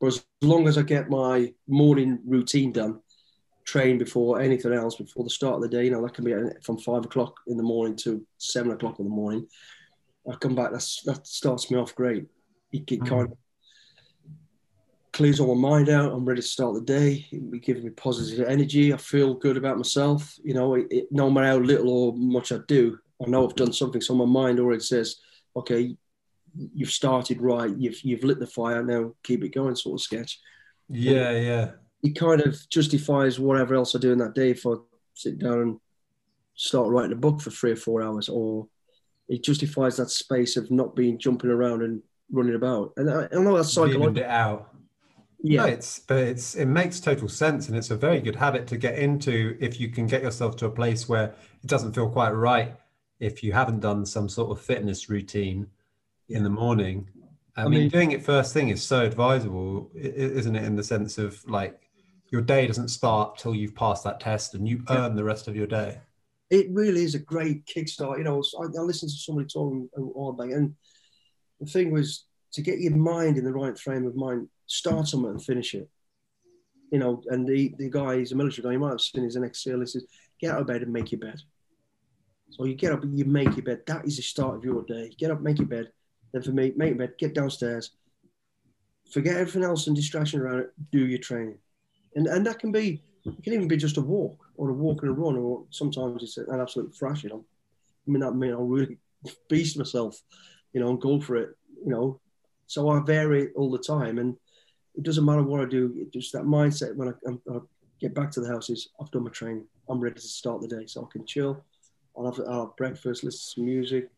[0.00, 3.00] But as long as I get my morning routine done,
[3.68, 5.84] train before anything else, before the start of the day.
[5.84, 9.04] You know, that can be from five o'clock in the morning to seven o'clock in
[9.04, 9.46] the morning.
[10.30, 12.24] I come back, that's, that starts me off great.
[12.72, 13.06] It, it mm.
[13.06, 13.38] kind of
[15.18, 16.12] clears all my mind out.
[16.12, 17.26] I'm ready to start the day.
[17.30, 18.94] It gives me positive energy.
[18.94, 20.38] I feel good about myself.
[20.42, 23.56] You know, it, it, no matter how little or much I do, I know I've
[23.56, 24.00] done something.
[24.00, 25.16] So my mind already says,
[25.56, 25.96] okay,
[26.56, 27.76] you've started right.
[27.76, 28.82] You've, you've lit the fire.
[28.82, 30.40] Now keep it going, sort of sketch.
[30.88, 31.70] Yeah, yeah
[32.02, 34.74] it kind of justifies whatever else I do in that day if I
[35.14, 35.80] sit down and
[36.54, 38.68] start writing a book for three or four hours, or
[39.28, 42.92] it justifies that space of not being jumping around and running about.
[42.96, 44.18] And I, I know that's psychological.
[44.18, 44.74] it out.
[45.40, 48.66] Yeah, no, it's but it's it makes total sense, and it's a very good habit
[48.68, 52.08] to get into if you can get yourself to a place where it doesn't feel
[52.08, 52.74] quite right
[53.20, 55.66] if you haven't done some sort of fitness routine
[56.28, 57.08] in the morning.
[57.56, 60.64] I, I mean, mean, doing it first thing is so advisable, isn't it?
[60.64, 61.88] In the sense of like
[62.30, 65.56] your day doesn't start till you've passed that test and you earn the rest of
[65.56, 66.00] your day.
[66.50, 68.18] It really is a great kickstart.
[68.18, 70.74] You know, I, I listened to somebody talking all about, and
[71.60, 75.30] the thing was to get your mind in the right frame of mind, start something
[75.30, 75.88] and finish it.
[76.92, 79.36] You know, and the, the guy, he's a military guy, you might have seen he's
[79.36, 80.06] an ex-SEAL, he says,
[80.40, 81.40] get out of bed and make your bed.
[82.50, 83.82] So you get up and you make your bed.
[83.86, 85.12] That is the start of your day.
[85.18, 85.90] Get up, make your bed.
[86.32, 87.90] Then for me, make your bed, get downstairs,
[89.12, 91.58] forget everything else and distraction around it, do your training
[92.14, 95.02] and and that can be it can even be just a walk or a walk
[95.02, 97.30] and a run, or sometimes it's an absolute thrashing.
[97.32, 97.36] i
[98.06, 98.96] mean, that mean I'll really
[99.48, 100.20] beast myself,
[100.72, 101.50] you know, and go for it,
[101.84, 102.20] you know.
[102.66, 104.36] So I vary all the time, and
[104.98, 105.94] it doesn't matter what I do.
[105.96, 107.58] It just that mindset when I, I,
[108.00, 109.64] get back to the house is I've done my training.
[109.88, 111.64] I'm ready to start the day, so I can chill.
[112.16, 114.08] I'll have, I'll have breakfast, listen to some music,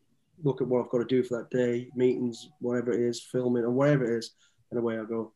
[0.43, 3.63] look at what I've got to do for that day, meetings, whatever it is, filming,
[3.63, 4.31] or whatever it is,
[4.69, 5.33] and away I go.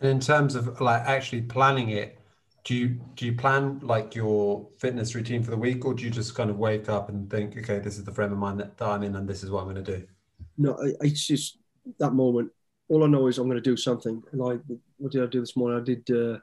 [0.00, 2.18] And in terms of like actually planning it,
[2.64, 6.10] do you do you plan like your fitness routine for the week, or do you
[6.10, 8.72] just kind of wake up and think, okay, this is the frame of mind that,
[8.80, 10.06] I'm in, and this is what I'm going to do?
[10.58, 11.58] No, it's just
[11.98, 12.50] that moment.
[12.88, 14.22] All I know is I'm going to do something.
[14.32, 14.60] Like
[14.98, 15.80] what did I do this morning?
[15.80, 16.38] I did uh,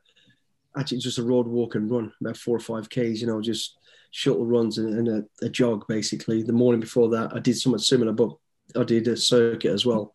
[0.78, 3.22] actually just a road walk and run about four or five k's.
[3.22, 3.78] You know, just
[4.12, 6.44] shuttle runs and, and a, a, jog basically.
[6.44, 8.36] The morning before that, I did something similar, but
[8.76, 10.14] I did a circuit as well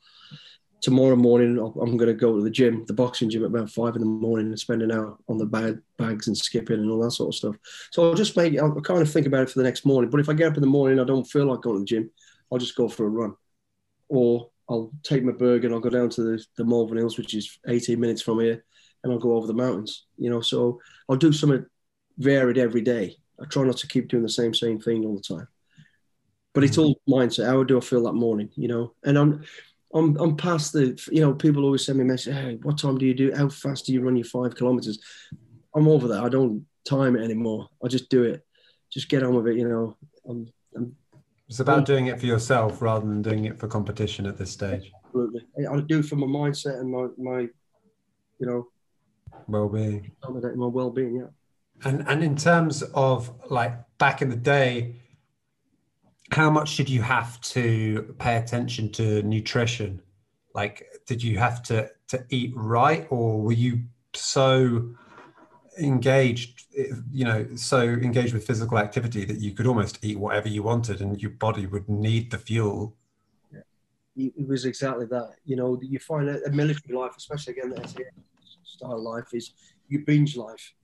[0.81, 3.97] tomorrow morning I'm going to go to the gym, the boxing gym at about five
[3.97, 7.01] in the morning and spend an hour on the bag, bags and skipping and all
[7.01, 7.57] that sort of stuff.
[7.91, 10.11] So I'll just make, I'll kind of think about it for the next morning.
[10.11, 11.87] But if I get up in the morning, I don't feel like going to the
[11.87, 12.11] gym,
[12.51, 13.35] I'll just go for a run.
[14.09, 17.35] Or I'll take my burger and I'll go down to the, the Malvern Hills, which
[17.35, 18.65] is 18 minutes from here,
[19.03, 20.41] and I'll go over the mountains, you know.
[20.41, 21.65] So I'll do something
[22.19, 23.17] varied every day.
[23.41, 25.49] I try not to keep doing the same, same thing all the time.
[26.53, 26.83] But it's mm.
[26.85, 27.47] all mindset.
[27.47, 28.95] How do I feel that morning, you know?
[29.05, 29.45] And I'm,
[29.95, 32.35] I'm I'm past the you know people always send me a message.
[32.35, 33.33] Hey, what time do you do?
[33.35, 34.99] How fast do you run your five kilometers?
[35.75, 36.23] I'm over that.
[36.23, 37.69] I don't time it anymore.
[37.83, 38.45] I just do it.
[38.91, 39.57] Just get on with it.
[39.57, 39.97] You know.
[40.29, 40.97] I'm, I'm,
[41.49, 41.87] it's about mm.
[41.87, 44.93] doing it for yourself rather than doing it for competition at this stage.
[45.07, 47.41] Absolutely, I do for my mindset and my my,
[48.39, 48.69] you know,
[49.47, 50.11] well-being.
[50.23, 51.29] My well-being, yeah.
[51.85, 54.97] And and in terms of like back in the day,
[56.31, 60.03] how much did you have to pay attention to nutrition?
[60.55, 63.85] Like, did you have to to eat right, or were you
[64.15, 64.95] so
[65.79, 70.49] engaged, eh, you know, so engaged with physical activity that you could almost eat whatever
[70.49, 72.97] you wanted, and your body would need the fuel?
[73.53, 73.61] Yeah.
[74.37, 75.37] It was exactly that.
[75.45, 78.05] You know, you find a military life, especially again, the SEA
[78.65, 79.53] style life is
[79.89, 80.75] you binge life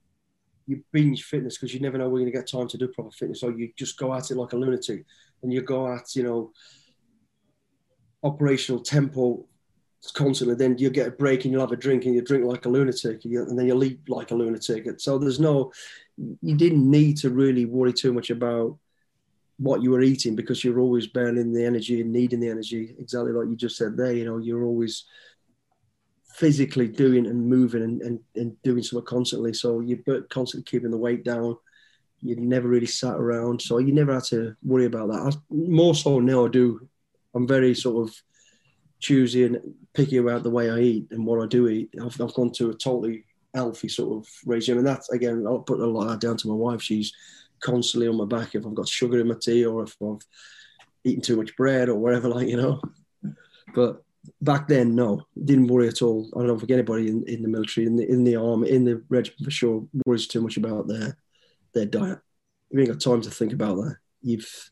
[0.66, 2.88] you binge fitness because you never know when you're going to get time to do
[2.88, 3.42] proper fitness.
[3.42, 5.04] or you just go at it like a lunatic
[5.42, 6.52] and you go at, you know,
[8.22, 9.44] operational tempo
[10.12, 10.56] constantly.
[10.56, 12.68] Then you get a break and you'll have a drink and you drink like a
[12.68, 14.86] lunatic, and then you leave like a lunatic.
[15.00, 15.72] So there's no,
[16.16, 18.78] you didn't need to really worry too much about
[19.58, 22.94] what you were eating because you're always burning the energy and needing the energy.
[22.98, 24.12] Exactly like you just said there.
[24.12, 25.04] You know, you're always
[26.34, 29.54] physically doing and moving and, and, and doing something constantly.
[29.54, 31.56] So you're constantly keeping the weight down.
[32.20, 35.20] You never really sat around, so you never had to worry about that.
[35.20, 36.88] I, more so now, I do.
[37.34, 38.14] I'm very sort of
[39.04, 39.58] choosy and
[39.92, 41.94] picky about the way I eat and what I do eat.
[42.00, 45.80] I've, I've gone to a totally healthy sort of regime, and that's again, I'll put
[45.80, 46.82] a lot of that down to my wife.
[46.82, 47.12] She's
[47.60, 50.22] constantly on my back if I've got sugar in my tea or if I've
[51.04, 52.80] eaten too much bread or whatever, like you know.
[53.74, 54.02] But
[54.40, 56.30] back then, no, didn't worry at all.
[56.36, 59.02] I don't think anybody in, in the military, in the in the army, in the
[59.10, 61.18] regiment for sure, worries too much about their
[61.74, 62.20] their diet.
[62.70, 63.96] You ain't got time to think about that.
[64.22, 64.70] You've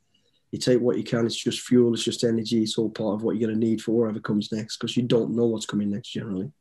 [0.52, 1.26] you take what you can.
[1.26, 1.94] It's just fuel.
[1.94, 2.62] It's just energy.
[2.62, 5.02] It's all part of what you're going to need for whatever comes next because you
[5.02, 6.10] don't know what's coming next.
[6.10, 6.52] Generally,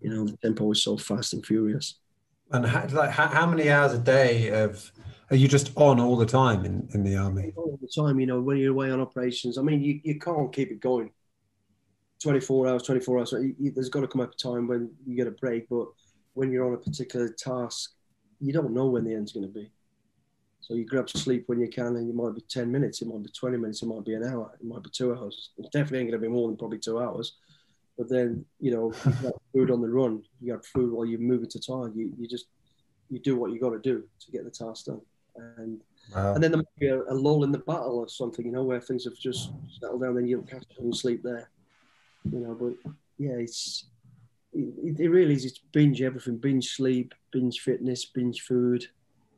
[0.00, 1.98] you know the tempo is so fast and furious.
[2.52, 4.92] And how, like how, how many hours a day of
[5.30, 7.52] are you just on all the time in, in the army?
[7.56, 9.58] All the time, you know, when you're away on operations.
[9.58, 11.10] I mean, you, you can't keep it going
[12.22, 13.32] 24 hours, 24 hours.
[13.32, 15.68] You, you, there's got to come up a time when you get a break.
[15.68, 15.88] But
[16.32, 17.92] when you're on a particular task,
[18.40, 19.70] you don't know when the end's going to be.
[20.68, 23.22] So you grab sleep when you can, and it might be 10 minutes, it might
[23.22, 25.50] be 20 minutes, it might be an hour, it might be two hours.
[25.56, 27.36] It definitely ain't going to be more than probably two hours.
[27.96, 31.20] But then, you know, you got food on the run, you got food while you're
[31.20, 31.96] moving to target.
[31.96, 32.48] You, you just,
[33.08, 35.00] you do what you got to do to get the task done.
[35.56, 35.80] And
[36.14, 36.34] wow.
[36.34, 38.64] and then there might be a, a, lull in the battle or something, you know,
[38.64, 41.48] where things have just settled down, then you'll catch up and sleep there
[42.32, 42.54] you know.
[42.54, 43.86] But yeah, it's
[44.52, 45.44] it, it really is.
[45.44, 48.86] It's binge everything: binge sleep, binge fitness, binge food,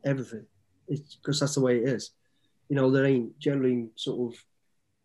[0.05, 0.47] everything.
[0.91, 2.11] It's because that's the way it is.
[2.69, 4.45] You know, there ain't generally sort of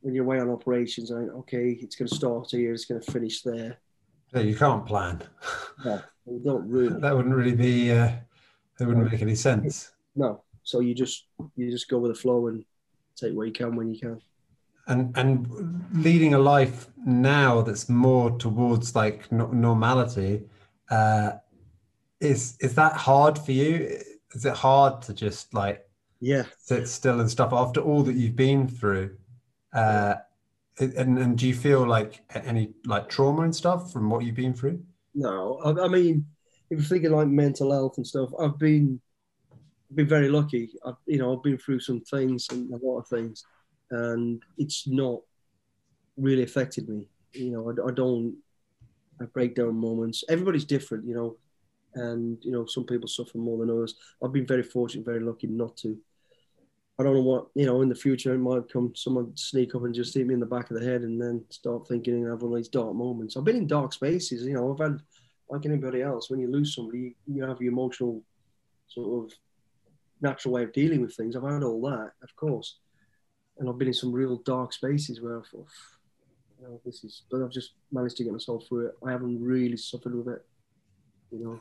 [0.02, 1.12] when you're away on operations.
[1.12, 3.78] I okay, it's going to start here, it's going to finish there.
[4.34, 5.24] Yeah, you can't plan.
[5.86, 6.02] No,
[6.44, 7.00] don't really.
[7.00, 7.92] that wouldn't really be.
[7.92, 8.12] Uh,
[8.78, 9.94] that wouldn't make any sense.
[10.16, 12.66] No, so you just you just go with the flow and
[13.16, 14.20] take what you can when you can
[14.88, 20.44] and and leading a life now that's more towards like normality
[20.90, 21.32] uh
[22.20, 24.00] is is that hard for you
[24.36, 25.88] is it hard to just like
[26.20, 26.44] yeah.
[26.58, 29.16] sit still and stuff after all that you've been through?
[29.74, 30.16] Uh
[30.78, 34.54] and, and do you feel like any like trauma and stuff from what you've been
[34.54, 34.84] through?
[35.14, 35.60] No.
[35.64, 36.26] I, I mean
[36.70, 39.00] if you're thinking like mental health and stuff i've been
[39.94, 40.72] been very lucky.
[40.86, 43.46] I've you know i've been through some things and a lot of things
[43.92, 45.22] and it's not
[46.18, 47.08] really affected me.
[47.34, 48.36] You know, I, I don't
[49.22, 50.24] I break down moments.
[50.30, 51.38] Everybody's different, you know,
[51.96, 53.96] and you know some people suffer more than others.
[54.24, 55.98] I've been very fortunate, very lucky not to.
[56.98, 59.84] I don't know what you know in the future it might come someone sneak up
[59.84, 62.30] and just hit me in the back of the head and then start thinking and
[62.30, 63.36] have one of these dark moments.
[63.36, 64.72] I've been in dark spaces, you know.
[64.72, 65.02] I've had
[65.50, 66.30] like anybody else.
[66.30, 68.22] When you lose somebody, you have your emotional
[68.88, 69.38] sort of
[70.22, 71.36] natural way of dealing with things.
[71.36, 72.78] I've had all that, of course,
[73.58, 75.68] and I've been in some real dark spaces where I thought,
[76.60, 78.96] you know, this is, but I've just managed to get myself through it.
[79.06, 80.46] I haven't really suffered with it,
[81.38, 81.60] you know.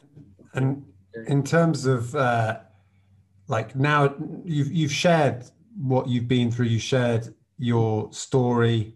[0.54, 0.84] And
[1.26, 2.58] in terms of uh,
[3.48, 5.44] like now, you've you've shared
[5.76, 6.66] what you've been through.
[6.66, 8.94] You shared your story,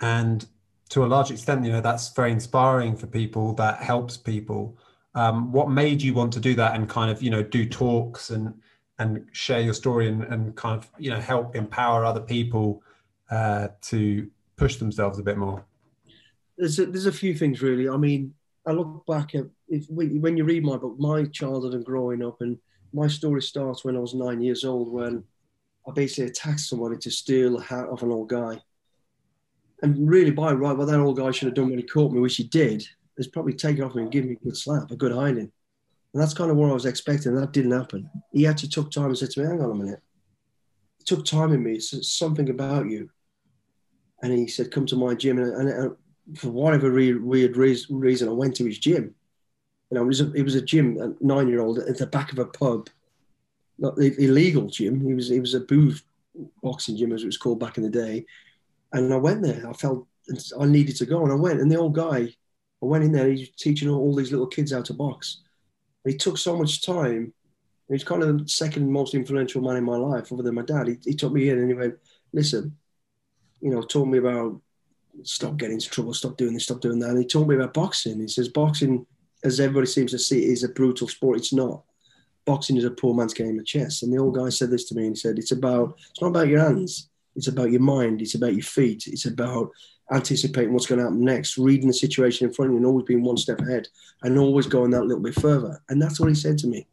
[0.00, 0.46] and
[0.90, 3.54] to a large extent, you know that's very inspiring for people.
[3.54, 4.76] That helps people.
[5.14, 8.30] Um, what made you want to do that and kind of you know do talks
[8.30, 8.54] and
[8.98, 12.82] and share your story and, and kind of you know help empower other people
[13.30, 15.64] uh, to push themselves a bit more?
[16.58, 17.88] There's a, there's a few things really.
[17.88, 18.34] I mean,
[18.66, 22.40] I look back at if when you read my book, my childhood and growing up,
[22.40, 22.58] and
[22.92, 25.24] my story starts when I was nine years old when
[25.88, 28.60] I basically attacked somebody to steal a hat of an old guy.
[29.82, 32.20] And really, by right, what that old guy should have done when he caught me,
[32.20, 34.90] which he did, is probably take it off me and give me a good slap,
[34.90, 35.50] a good hiding.
[36.12, 37.34] And that's kind of what I was expecting.
[37.34, 38.10] That didn't happen.
[38.32, 40.02] He actually took time and said to me, hang on a minute.
[40.98, 41.74] It took time in me.
[41.74, 43.10] It's something about you.
[44.22, 45.38] And he said, come to my gym.
[45.38, 45.96] And, and
[46.36, 49.14] for whatever re- weird reason, I went to his gym.
[49.90, 52.06] You know, it was a, it was a gym, a nine year old at the
[52.06, 52.88] back of a pub,
[53.78, 55.00] not the illegal gym.
[55.00, 56.02] He was, it was a booth
[56.62, 58.24] boxing gym, as it was called back in the day.
[58.92, 59.68] And I went there.
[59.68, 60.06] I felt
[60.58, 61.22] I needed to go.
[61.22, 61.60] And I went.
[61.60, 62.28] And the old guy,
[62.82, 63.28] I went in there.
[63.28, 65.42] He's teaching all these little kids how to box
[66.04, 67.32] he took so much time.
[67.88, 70.88] He's kind of the second most influential man in my life, other than my dad.
[70.88, 71.96] He, he took me in and he went,
[72.32, 72.76] "Listen,
[73.60, 74.60] you know, told me about
[75.24, 77.74] stop getting into trouble, stop doing this, stop doing that." And he told me about
[77.74, 78.20] boxing.
[78.20, 79.06] He says boxing,
[79.44, 81.38] as everybody seems to see, is a brutal sport.
[81.38, 81.82] It's not.
[82.44, 84.02] Boxing is a poor man's game of chess.
[84.02, 85.98] And the old guy said this to me and he said, "It's about.
[86.10, 87.08] It's not about your hands.
[87.36, 88.22] It's about your mind.
[88.22, 89.04] It's about your feet.
[89.06, 89.70] It's about
[90.12, 93.06] anticipating what's going to happen next, reading the situation in front of you, and always
[93.06, 93.86] being one step ahead,
[94.22, 95.80] and always going that little bit further.
[95.88, 96.86] And that's what he said to me.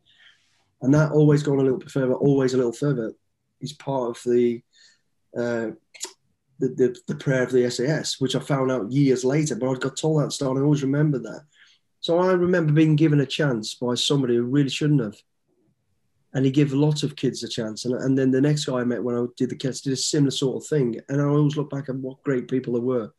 [0.81, 3.13] And that always going a little bit further, always a little further,
[3.59, 4.61] is part of the
[5.35, 5.71] uh,
[6.59, 9.55] the, the, the prayer of the SAS, which I found out years later.
[9.55, 10.57] But I got told that start.
[10.57, 11.41] I always remember that.
[11.99, 15.15] So I remember being given a chance by somebody who really shouldn't have.
[16.33, 17.85] And he gave lots of kids a chance.
[17.85, 19.97] And, and then the next guy I met when I did the kids did a
[19.97, 20.99] similar sort of thing.
[21.09, 23.11] And I always look back at what great people they were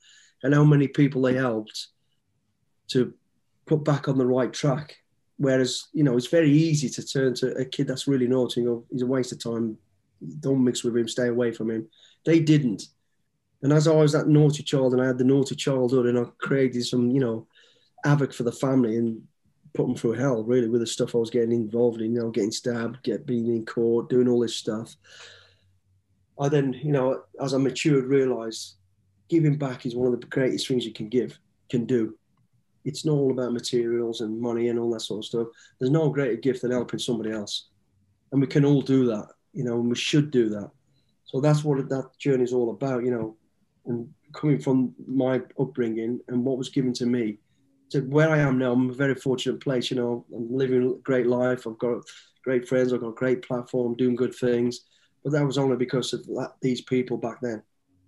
[0.43, 1.89] and how many people they helped
[2.89, 3.13] to
[3.67, 4.97] put back on the right track.
[5.37, 8.69] Whereas, you know, it's very easy to turn to a kid that's really naughty and
[8.69, 9.79] go, he's a waste of time.
[10.41, 11.89] Don't mix with him, stay away from him.
[12.25, 12.85] They didn't.
[13.63, 16.25] And as I was that naughty child and I had the naughty childhood and I
[16.39, 17.47] created some, you know,
[18.05, 19.21] havoc for the family and
[19.75, 22.31] put them through hell really with the stuff I was getting involved in, you know,
[22.31, 24.95] getting stabbed, get being in court, doing all this stuff.
[26.41, 28.77] I then, you know, as I matured, realised
[29.29, 32.17] giving back is one of the greatest things you can give, can do.
[32.85, 35.49] It's not all about materials and money and all that sort of stuff.
[35.79, 37.69] There's no greater gift than helping somebody else,
[38.33, 40.71] and we can all do that, you know, and we should do that.
[41.25, 43.37] So that's what that journey is all about, you know,
[43.89, 47.39] and coming from my upbringing and what was given to me
[47.91, 49.91] to where I am now, I'm a very fortunate place.
[49.91, 51.67] You know, I'm living a great life.
[51.67, 52.03] I've got
[52.45, 52.93] great friends.
[52.93, 54.83] I've got a great platform, doing good things.
[55.25, 57.63] But that was only because of that, these people back then.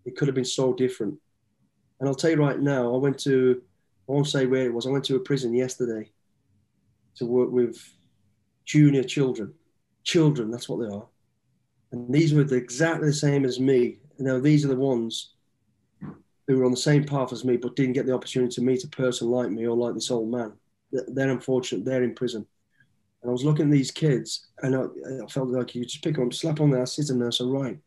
[0.04, 1.14] It could have been so different.
[1.98, 3.62] And I'll tell you right now, I went to,
[4.08, 4.86] I won't say where it was.
[4.86, 6.10] I went to a prison yesterday
[7.16, 7.82] to work with
[8.64, 9.52] junior children.
[10.04, 11.06] Children, that's what they are.
[11.92, 13.98] And these were exactly the same as me.
[14.18, 15.34] You know, these are the ones
[16.50, 18.82] who were on the same path as me but didn't get the opportunity to meet
[18.82, 20.52] a person like me or like this old man.
[20.90, 21.84] They're unfortunate.
[21.84, 22.44] They're in prison.
[23.22, 24.82] And I was looking at these kids and I,
[25.22, 27.78] I felt like you just pick them, slap on there, sit them there, so right,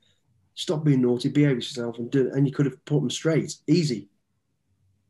[0.54, 2.34] stop being naughty, behave yourself and do it.
[2.34, 4.08] And you could have put them straight, easy.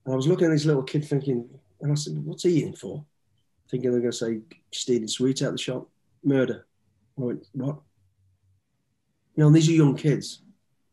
[0.06, 1.48] And I was looking at this little kid thinking,
[1.82, 3.06] and I said, what's he in for?
[3.70, 4.40] Thinking they're going to say
[4.72, 5.88] stealing sweets out the shop,
[6.24, 6.66] murder.
[7.20, 7.78] I went, what?
[9.36, 10.43] You know, these are young kids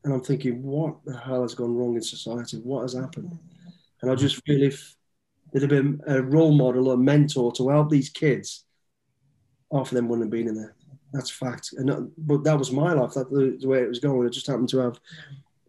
[0.05, 2.59] and I'm thinking, what the hell has gone wrong in society?
[2.59, 3.39] What has happened?
[4.03, 4.19] And I mm.
[4.19, 4.97] just feel if
[5.53, 8.65] there'd have been a role model or a mentor to help these kids,
[9.73, 10.75] half of them wouldn't have been in there.
[11.13, 11.71] That's fact.
[11.77, 13.13] And but that was my life.
[13.15, 14.27] That's the, the way it was going.
[14.27, 15.01] I just happened to have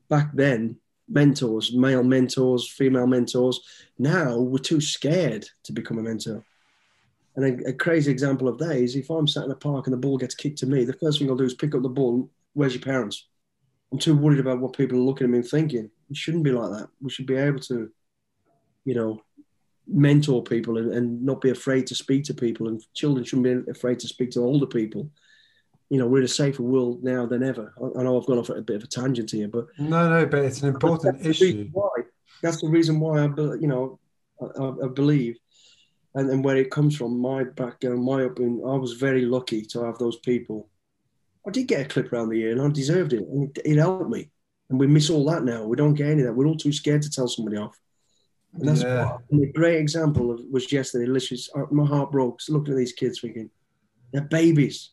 [0.08, 0.78] back then
[1.10, 3.60] mentors, male mentors, female mentors.
[3.98, 6.44] Now we're too scared to become a mentor.
[7.36, 9.94] And a, a, crazy example of that is if I'm sat in a park and
[9.94, 11.89] the ball gets kicked to me, the first thing I'll do is pick up the
[11.89, 12.30] ball.
[12.54, 13.28] Where's your parents?
[13.91, 15.89] I'm too worried about what people are looking at me and thinking.
[16.10, 16.89] It shouldn't be like that.
[17.01, 17.89] We should be able to,
[18.86, 19.21] you know,
[19.88, 22.67] mentor people and, and not be afraid to speak to people.
[22.67, 25.10] And children shouldn't be afraid to speak to older people.
[25.89, 27.73] You know, we're in a safer world now than ever.
[27.82, 30.10] I, I know I've gone off at a bit of a tangent here, but no,
[30.10, 31.67] no, but it's an important that's issue.
[31.73, 31.89] Why?
[32.41, 33.25] That's the reason why I,
[33.60, 33.99] you know,
[34.41, 35.38] I, I believe
[36.15, 39.84] and, and where it comes from, my background, my upbringing, I was very lucky to
[39.84, 40.69] have those people
[41.47, 43.21] I did get a clip around the ear and I deserved it.
[43.21, 44.30] And it, it helped me.
[44.69, 45.63] And we miss all that now.
[45.65, 46.34] We don't get any of that.
[46.34, 47.77] We're all too scared to tell somebody off.
[48.54, 49.17] And that's yeah.
[49.32, 51.06] a great example of was yesterday.
[51.06, 53.49] Literally, uh, my heart broke looking at these kids thinking,
[54.12, 54.91] they're babies.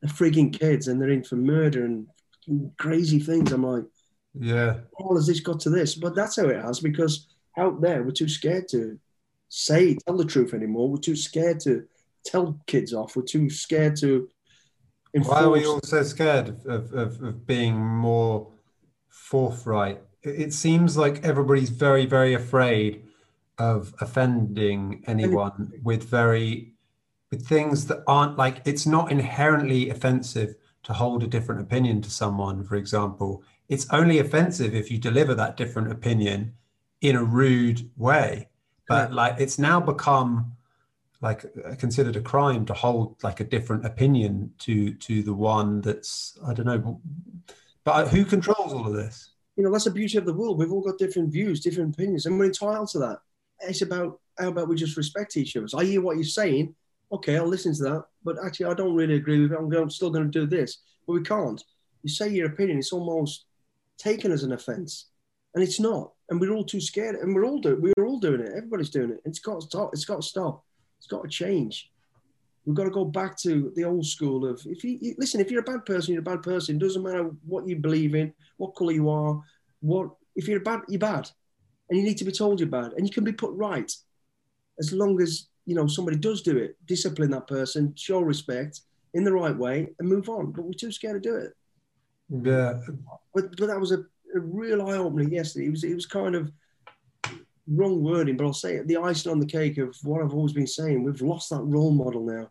[0.00, 2.06] They're freaking kids and they're in for murder and
[2.78, 3.52] crazy things.
[3.52, 3.84] I'm like,
[4.34, 4.78] yeah.
[4.98, 5.94] How has this got to this?
[5.94, 8.98] But that's how it has because out there, we're too scared to
[9.48, 10.88] say, tell the truth anymore.
[10.88, 11.84] We're too scared to
[12.24, 13.16] tell kids off.
[13.16, 14.28] We're too scared to
[15.14, 18.50] why are we all so scared of, of, of being more
[19.08, 20.00] forthright?
[20.22, 23.04] It seems like everybody's very, very afraid
[23.58, 26.72] of offending anyone with very
[27.30, 32.10] with things that aren't like it's not inherently offensive to hold a different opinion to
[32.10, 33.42] someone, for example.
[33.68, 36.54] It's only offensive if you deliver that different opinion
[37.00, 38.48] in a rude way.
[38.88, 40.52] But like it's now become
[41.22, 45.80] like uh, considered a crime to hold like a different opinion to to the one
[45.80, 47.00] that's I don't know.
[47.84, 49.30] But uh, who controls all of this?
[49.56, 50.58] You know, that's the beauty of the world.
[50.58, 53.18] We've all got different views, different opinions, and we're entitled to that.
[53.60, 55.68] It's about how about we just respect each other.
[55.68, 56.74] So I hear what you're saying.
[57.12, 58.04] Okay, I'll listen to that.
[58.24, 59.58] But actually, I don't really agree with it.
[59.58, 60.78] I'm, going, I'm still going to do this.
[61.06, 61.62] But we can't.
[62.02, 63.44] You say your opinion, it's almost
[63.98, 65.10] taken as an offence,
[65.54, 66.12] and it's not.
[66.30, 67.80] And we're all too scared, and we're all doing.
[67.80, 68.52] We're all doing it.
[68.56, 69.20] Everybody's doing it.
[69.24, 69.90] It's got to stop.
[69.92, 70.64] It's got to stop.
[71.02, 71.90] It's got to change.
[72.64, 75.62] We've got to go back to the old school of if you listen, if you're
[75.62, 76.76] a bad person, you're a bad person.
[76.76, 79.42] It doesn't matter what you believe in, what colour you are,
[79.80, 81.28] what if you're bad, you're bad.
[81.90, 82.92] And you need to be told you're bad.
[82.92, 83.90] And you can be put right.
[84.78, 88.82] As long as you know somebody does do it, discipline that person, show respect
[89.14, 90.52] in the right way, and move on.
[90.52, 91.52] But we're too scared to do it.
[92.30, 92.80] Yeah.
[93.34, 95.66] But but that was a a real eye opener yesterday.
[95.66, 96.50] It was it was kind of
[97.66, 98.88] wrong wording, but I'll say it.
[98.88, 101.02] The icing on the cake of what I've always been saying.
[101.02, 102.50] We've lost that role model now,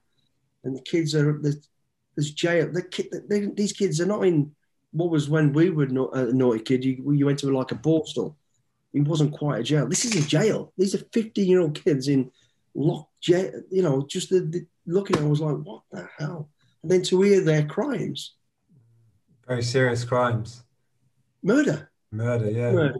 [0.63, 1.67] and the kids are there's,
[2.15, 2.71] there's jail.
[2.71, 4.51] The kid, they, these kids are not in
[4.91, 6.83] what was when we were not a uh, naughty kid.
[6.85, 8.35] You you went to like a borstal.
[8.93, 9.87] It wasn't quite a jail.
[9.87, 10.73] This is a jail.
[10.77, 12.29] These are 15 year old kids in
[12.75, 13.51] locked jail.
[13.71, 16.49] You know, just the, the looking I was like, what the hell?
[16.83, 18.35] And then to hear their crimes,
[19.47, 20.63] Very serious crimes.
[21.43, 22.71] murder, Murder, yeah.
[22.73, 22.99] murder,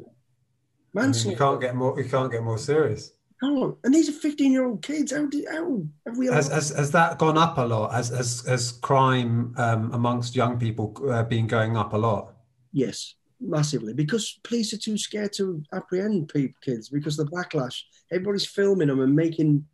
[0.98, 2.00] I mean, you can't get more.
[2.00, 3.12] You can't get more serious.
[3.42, 3.76] On.
[3.84, 5.12] And these are 15 year old kids.
[5.12, 7.92] How, did, how have we Has, has, has that gone up a lot?
[7.92, 12.34] Has, has, has crime um, amongst young people uh, been going up a lot?
[12.72, 13.94] Yes, massively.
[13.94, 17.82] Because police are too scared to apprehend people, kids because of the backlash.
[18.12, 19.66] Everybody's filming them and making,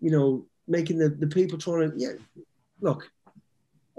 [0.00, 2.12] you know, making the, the people trying to, yeah,
[2.80, 3.06] look,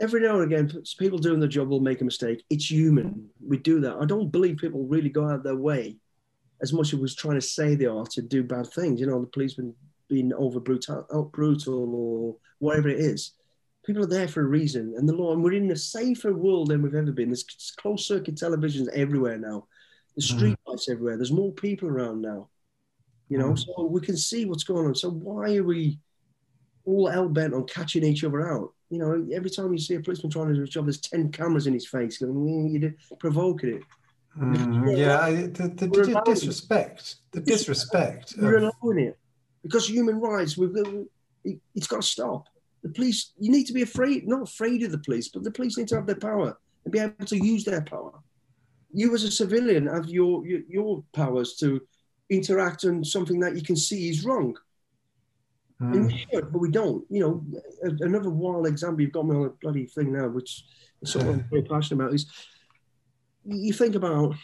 [0.01, 2.43] every now and again, people doing the job will make a mistake.
[2.49, 3.29] It's human.
[3.45, 3.97] We do that.
[3.97, 5.97] I don't believe people really go out of their way
[6.62, 8.99] as much as was trying to say they are to do bad things.
[8.99, 9.74] You know, the policeman
[10.10, 13.32] being over brutal, out brutal or whatever it is.
[13.86, 15.34] People are there for a reason, and the law.
[15.34, 17.30] And we're in a safer world than we've ever been.
[17.30, 19.68] There's closed circuit televisions everywhere now.
[20.16, 21.16] There's street lights everywhere.
[21.18, 22.49] There's more people around now.
[23.30, 23.60] You know, Mm.
[23.66, 24.95] so we can see what's going on.
[24.95, 25.99] So why are we
[26.86, 28.74] all hell bent on catching each other out?
[28.89, 31.32] You know, every time you see a policeman trying to do his job, there's ten
[31.32, 33.84] cameras in his face, going, "Mm, you're provoking it.
[34.38, 38.36] Mm, yeah, I- the, the, the disrespect, the disrespect.
[38.41, 39.19] We're of- allowing it
[39.63, 40.57] because human rights.
[40.57, 40.88] We've got,
[41.43, 42.47] it, it's got to stop.
[42.84, 43.34] The police.
[43.39, 45.95] You need to be afraid, not afraid of the police, but the police need to
[45.95, 48.13] have their power and be able to use their power.
[48.93, 51.82] You, as a civilian, have your your, your powers to
[52.30, 54.55] interact on something that you can see is wrong.
[55.80, 57.03] And Mm, we should, but we don't.
[57.09, 59.01] You know, another wild example.
[59.01, 60.63] You've got me on a bloody thing now, which
[61.01, 62.13] is something I'm very passionate about.
[62.13, 62.27] Is
[63.45, 64.35] you think about,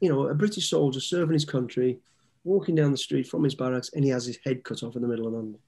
[0.00, 1.98] you know, a British soldier serving his country,
[2.44, 5.02] walking down the street from his barracks, and he has his head cut off in
[5.02, 5.58] the middle of London.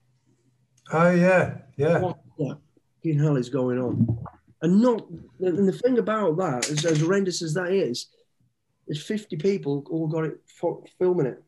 [0.93, 1.99] Oh yeah, yeah.
[1.99, 2.59] What the
[3.03, 4.18] fucking hell is going on?
[4.62, 5.07] And not,
[5.41, 8.09] and the thing about that is, as horrendous as that is,
[8.87, 11.43] there's 50 people all got it for, filming it.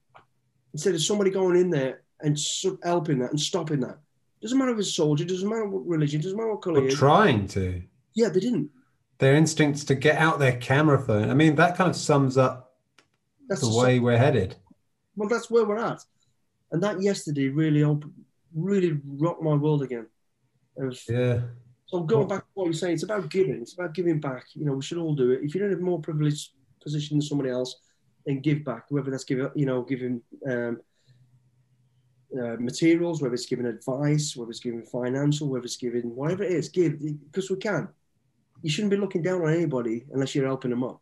[0.73, 2.39] Instead of somebody going in there and
[2.83, 3.99] helping that and stopping that.
[4.43, 6.91] Doesn't matter if it's a soldier, doesn't matter what religion, doesn't matter what colour Or
[6.91, 7.83] trying to.
[8.15, 8.71] Yeah, they didn't.
[9.19, 11.31] Their instincts to get out their camera phone.
[11.31, 12.77] I mean, that kind of sums up
[13.49, 14.57] That's the way we're headed.
[15.17, 16.05] well, that's where we're at.
[16.71, 17.85] And that yesterday really,
[18.55, 20.07] really rocked my world again.
[20.77, 21.41] Of, Yeah.
[21.87, 23.63] So going back to what you're saying, it's about giving.
[23.63, 24.45] It's about giving back.
[24.55, 25.41] You know, we should all do it.
[25.43, 26.51] If you're in a more privileged
[26.83, 27.77] position than somebody else,
[28.27, 28.85] then give back.
[28.91, 30.81] Whether that's giving, you know, giving um,
[32.39, 36.53] uh, materials, whether it's giving advice, whether it's giving financial, whether it's giving whatever it
[36.53, 37.89] is, give because we can.
[38.63, 41.01] You shouldn't be looking down on anybody unless you're helping them up.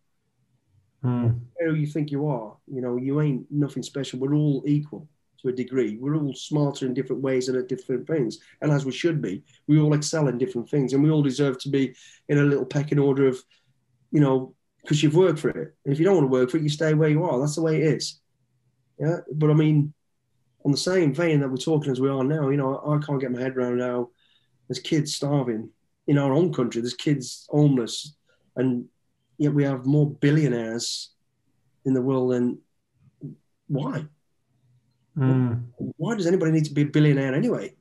[1.05, 1.41] Mm.
[1.61, 4.19] Who you think you are, you know, you ain't nothing special.
[4.19, 5.09] We're all equal
[5.43, 5.99] to a degree.
[6.01, 9.45] We're all smarter in different ways and at different things, and as we should be.
[9.69, 11.95] We all excel in different things, and we all deserve to be
[12.29, 13.39] in a little pecking order of,
[14.11, 15.75] you know, because you've worked for it.
[15.85, 17.39] And if you don't want to work for it, you stay where you are.
[17.39, 18.21] That's the way it is.
[18.99, 19.93] Yeah, but I mean,
[20.65, 23.21] on the same vein that we're talking as we are now, you know, I can't
[23.21, 24.11] get my head around how
[24.69, 25.71] there's kids starving
[26.07, 26.81] in our own country.
[26.81, 28.17] There's kids homeless,
[28.57, 28.87] and
[29.39, 31.11] yet we have more billionaires
[31.85, 32.59] in the world than
[33.69, 34.07] why?
[35.17, 35.65] Mm.
[35.97, 37.75] Why does anybody need to be a billionaire anyway?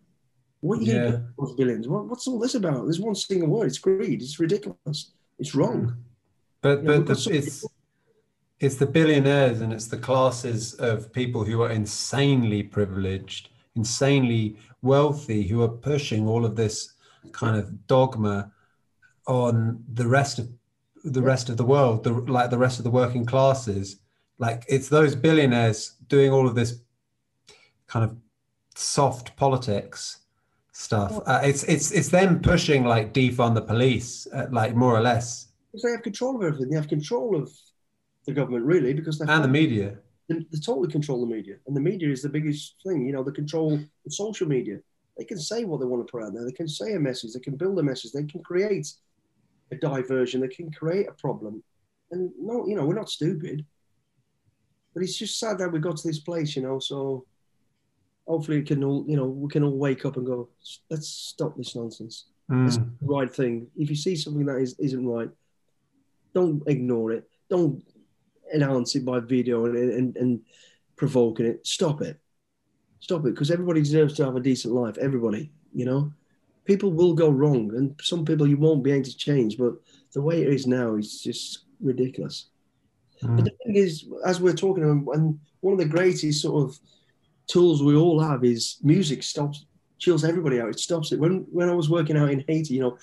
[0.62, 1.00] What are you Yeah.
[1.00, 1.88] going to do with those billions?
[1.88, 2.84] What, what's all this about?
[2.86, 3.68] There's one single word.
[3.68, 4.22] It's greed.
[4.22, 5.12] It's ridiculous.
[5.38, 5.96] It's wrong.
[6.62, 7.66] But Yeah, but because the, it's
[8.60, 15.44] it's the billionaires and it's the classes of people who are insanely privileged, insanely wealthy,
[15.44, 16.94] who are pushing all of this
[17.32, 18.52] kind of dogma
[19.28, 20.50] on the rest of
[21.04, 23.98] the rest of the world, the, like the rest of the working classes.
[24.38, 26.80] Like it's those billionaires doing all of this
[27.88, 28.18] kind of
[28.76, 30.20] soft politics
[30.72, 31.22] stuff.
[31.26, 35.48] Uh, it's it's it's them pushing like defund the police, uh, like more or less,
[35.72, 36.70] Because they have control of everything.
[36.70, 37.50] They have control of
[38.26, 39.98] the government, really, because they're and the media.
[40.28, 43.06] they, they totally control the media, and the media is the biggest thing.
[43.08, 44.80] You know, they control the social media.
[45.18, 46.46] They can say what they want to put out there.
[46.46, 47.34] They can say a message.
[47.34, 48.12] They can build a message.
[48.12, 48.88] They can create
[49.72, 50.42] a diversion.
[50.42, 51.64] They can create a problem.
[52.12, 53.66] And no, you know, we're not stupid.
[54.94, 56.80] But it's just sad that we got to this place, you know.
[56.80, 57.26] So
[58.28, 60.50] hopefully, we can all, you know, we can all wake up and go,
[60.90, 62.26] let's stop this nonsense.
[62.50, 62.92] It's Mm.
[63.00, 63.68] the right thing.
[63.76, 65.30] If you see something that is, isn't right,
[66.34, 67.28] don't ignore it.
[67.50, 67.84] Don't
[68.54, 70.42] announce it by video and, and, and
[70.96, 71.66] provoking it.
[71.66, 72.20] Stop it.
[73.00, 73.34] Stop it.
[73.34, 74.98] Because everybody deserves to have a decent life.
[74.98, 76.12] Everybody, you know.
[76.66, 79.58] People will go wrong, and some people you won't be able to change.
[79.58, 79.76] But
[80.14, 82.48] the way it is now is just ridiculous.
[83.22, 83.36] Mm.
[83.36, 86.80] But the thing is, as we're talking, and one of the greatest sort of
[87.48, 89.66] tools we all have is music stops,
[90.00, 90.70] chills everybody out.
[90.70, 91.20] It stops it.
[91.20, 92.98] When when I was working out in Haiti, you know,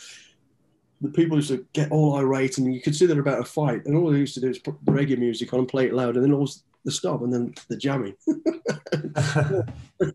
[1.01, 3.87] the people used to get all irate and you could see they're about to fight.
[3.87, 6.17] And all they used to do is put reggae music on and play it loud,
[6.17, 8.15] and then always the stop and then the jamming.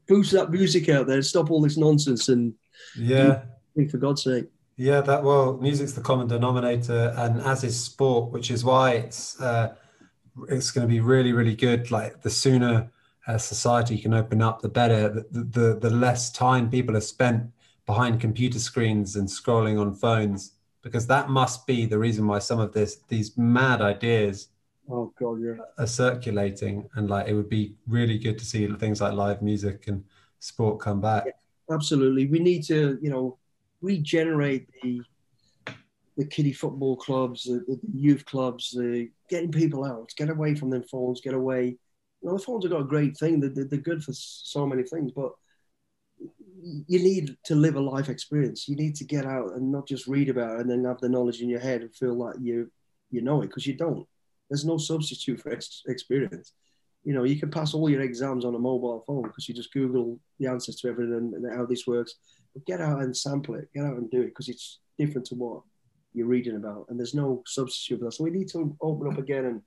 [0.08, 2.54] Boost that music out there, stop all this nonsense, and
[2.98, 3.44] yeah,
[3.90, 4.46] for God's sake.
[4.76, 9.40] Yeah, that well, music's the common denominator, and as is sport, which is why it's
[9.42, 9.76] uh,
[10.50, 11.90] it's going to be really, really good.
[11.90, 12.92] Like the sooner
[13.28, 15.10] uh, society can open up, the better.
[15.32, 17.52] The, the the less time people are spent
[17.86, 20.52] behind computer screens and scrolling on phones,
[20.84, 24.50] because that must be the reason why some of this these mad ideas
[24.90, 26.88] oh god yeah are circulating.
[26.96, 30.04] And like it would be really good to see things like live music and
[30.40, 31.24] sport come back.
[31.26, 33.38] Yeah, absolutely, we need to you know
[33.82, 35.02] regenerate the
[36.18, 40.72] the kiddie football clubs, the, the, youth clubs, the getting people out, get away from
[40.72, 41.78] them phones, get away.
[42.22, 43.40] You know, the phones have got a great thing.
[43.40, 45.34] They're, they're good for so many things, but
[46.60, 48.68] you need to live a life experience.
[48.68, 51.08] You need to get out and not just read about it and then have the
[51.08, 52.72] knowledge in your head and feel like you
[53.12, 54.08] you know it because you don't.
[54.50, 56.54] There's no substitute for ex- experience.
[57.04, 59.72] You know, you can pass all your exams on a mobile phone because you just
[59.72, 62.16] Google the answers to everything and how this works
[62.66, 65.62] get out and sample it, get out and do it because it's different to what
[66.14, 68.14] you're reading about, and there's no substitute for that.
[68.14, 69.62] So we need to open up again and,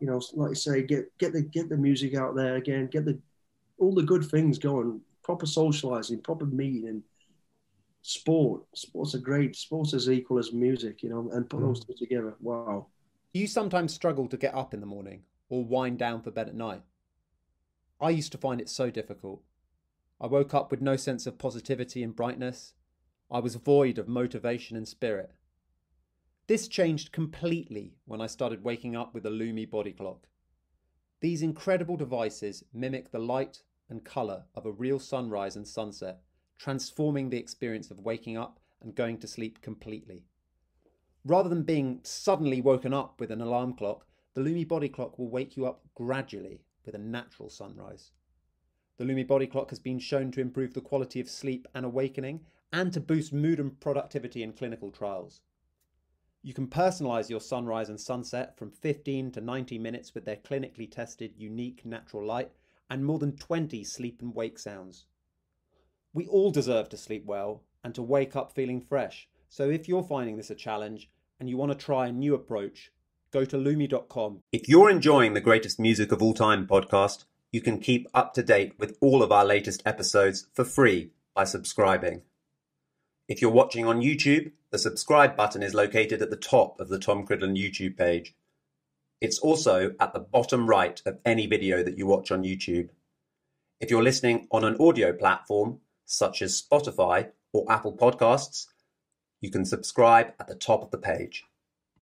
[0.00, 3.04] you know, like you say, get get the get the music out there again, get
[3.04, 3.18] the
[3.78, 7.02] all the good things going, proper socializing, proper meeting,
[8.02, 8.62] sport.
[8.74, 9.54] Sports are great.
[9.54, 11.86] Sports is equal as music, you know, and put those mm.
[11.86, 12.34] two together.
[12.40, 12.88] Wow.
[13.36, 16.54] You sometimes struggle to get up in the morning or wind down for bed at
[16.54, 16.80] night?
[18.00, 19.42] I used to find it so difficult.
[20.18, 22.72] I woke up with no sense of positivity and brightness.
[23.30, 25.32] I was void of motivation and spirit.
[26.46, 30.28] This changed completely when I started waking up with a Lumie body clock.
[31.20, 33.60] These incredible devices mimic the light
[33.90, 36.22] and colour of a real sunrise and sunset,
[36.56, 40.24] transforming the experience of waking up and going to sleep completely.
[41.28, 45.28] Rather than being suddenly woken up with an alarm clock, the Lumie body clock will
[45.28, 48.12] wake you up gradually with a natural sunrise.
[48.96, 52.46] The Lumie Body Clock has been shown to improve the quality of sleep and awakening
[52.72, 55.40] and to boost mood and productivity in clinical trials.
[56.42, 60.88] You can personalize your sunrise and sunset from 15 to 90 minutes with their clinically
[60.88, 62.52] tested unique natural light
[62.88, 65.06] and more than 20 sleep and wake sounds.
[66.14, 69.28] We all deserve to sleep well and to wake up feeling fresh.
[69.48, 72.92] So if you're finding this a challenge and you want to try a new approach,
[73.32, 74.42] go to lumie.com.
[74.52, 78.42] If you're enjoying the greatest music of all time podcast, you can keep up to
[78.42, 82.22] date with all of our latest episodes for free by subscribing.
[83.28, 86.98] If you're watching on YouTube, the subscribe button is located at the top of the
[86.98, 88.34] Tom Cridland YouTube page.
[89.20, 92.90] It's also at the bottom right of any video that you watch on YouTube.
[93.80, 98.66] If you're listening on an audio platform, such as Spotify or Apple Podcasts,
[99.40, 101.44] you can subscribe at the top of the page.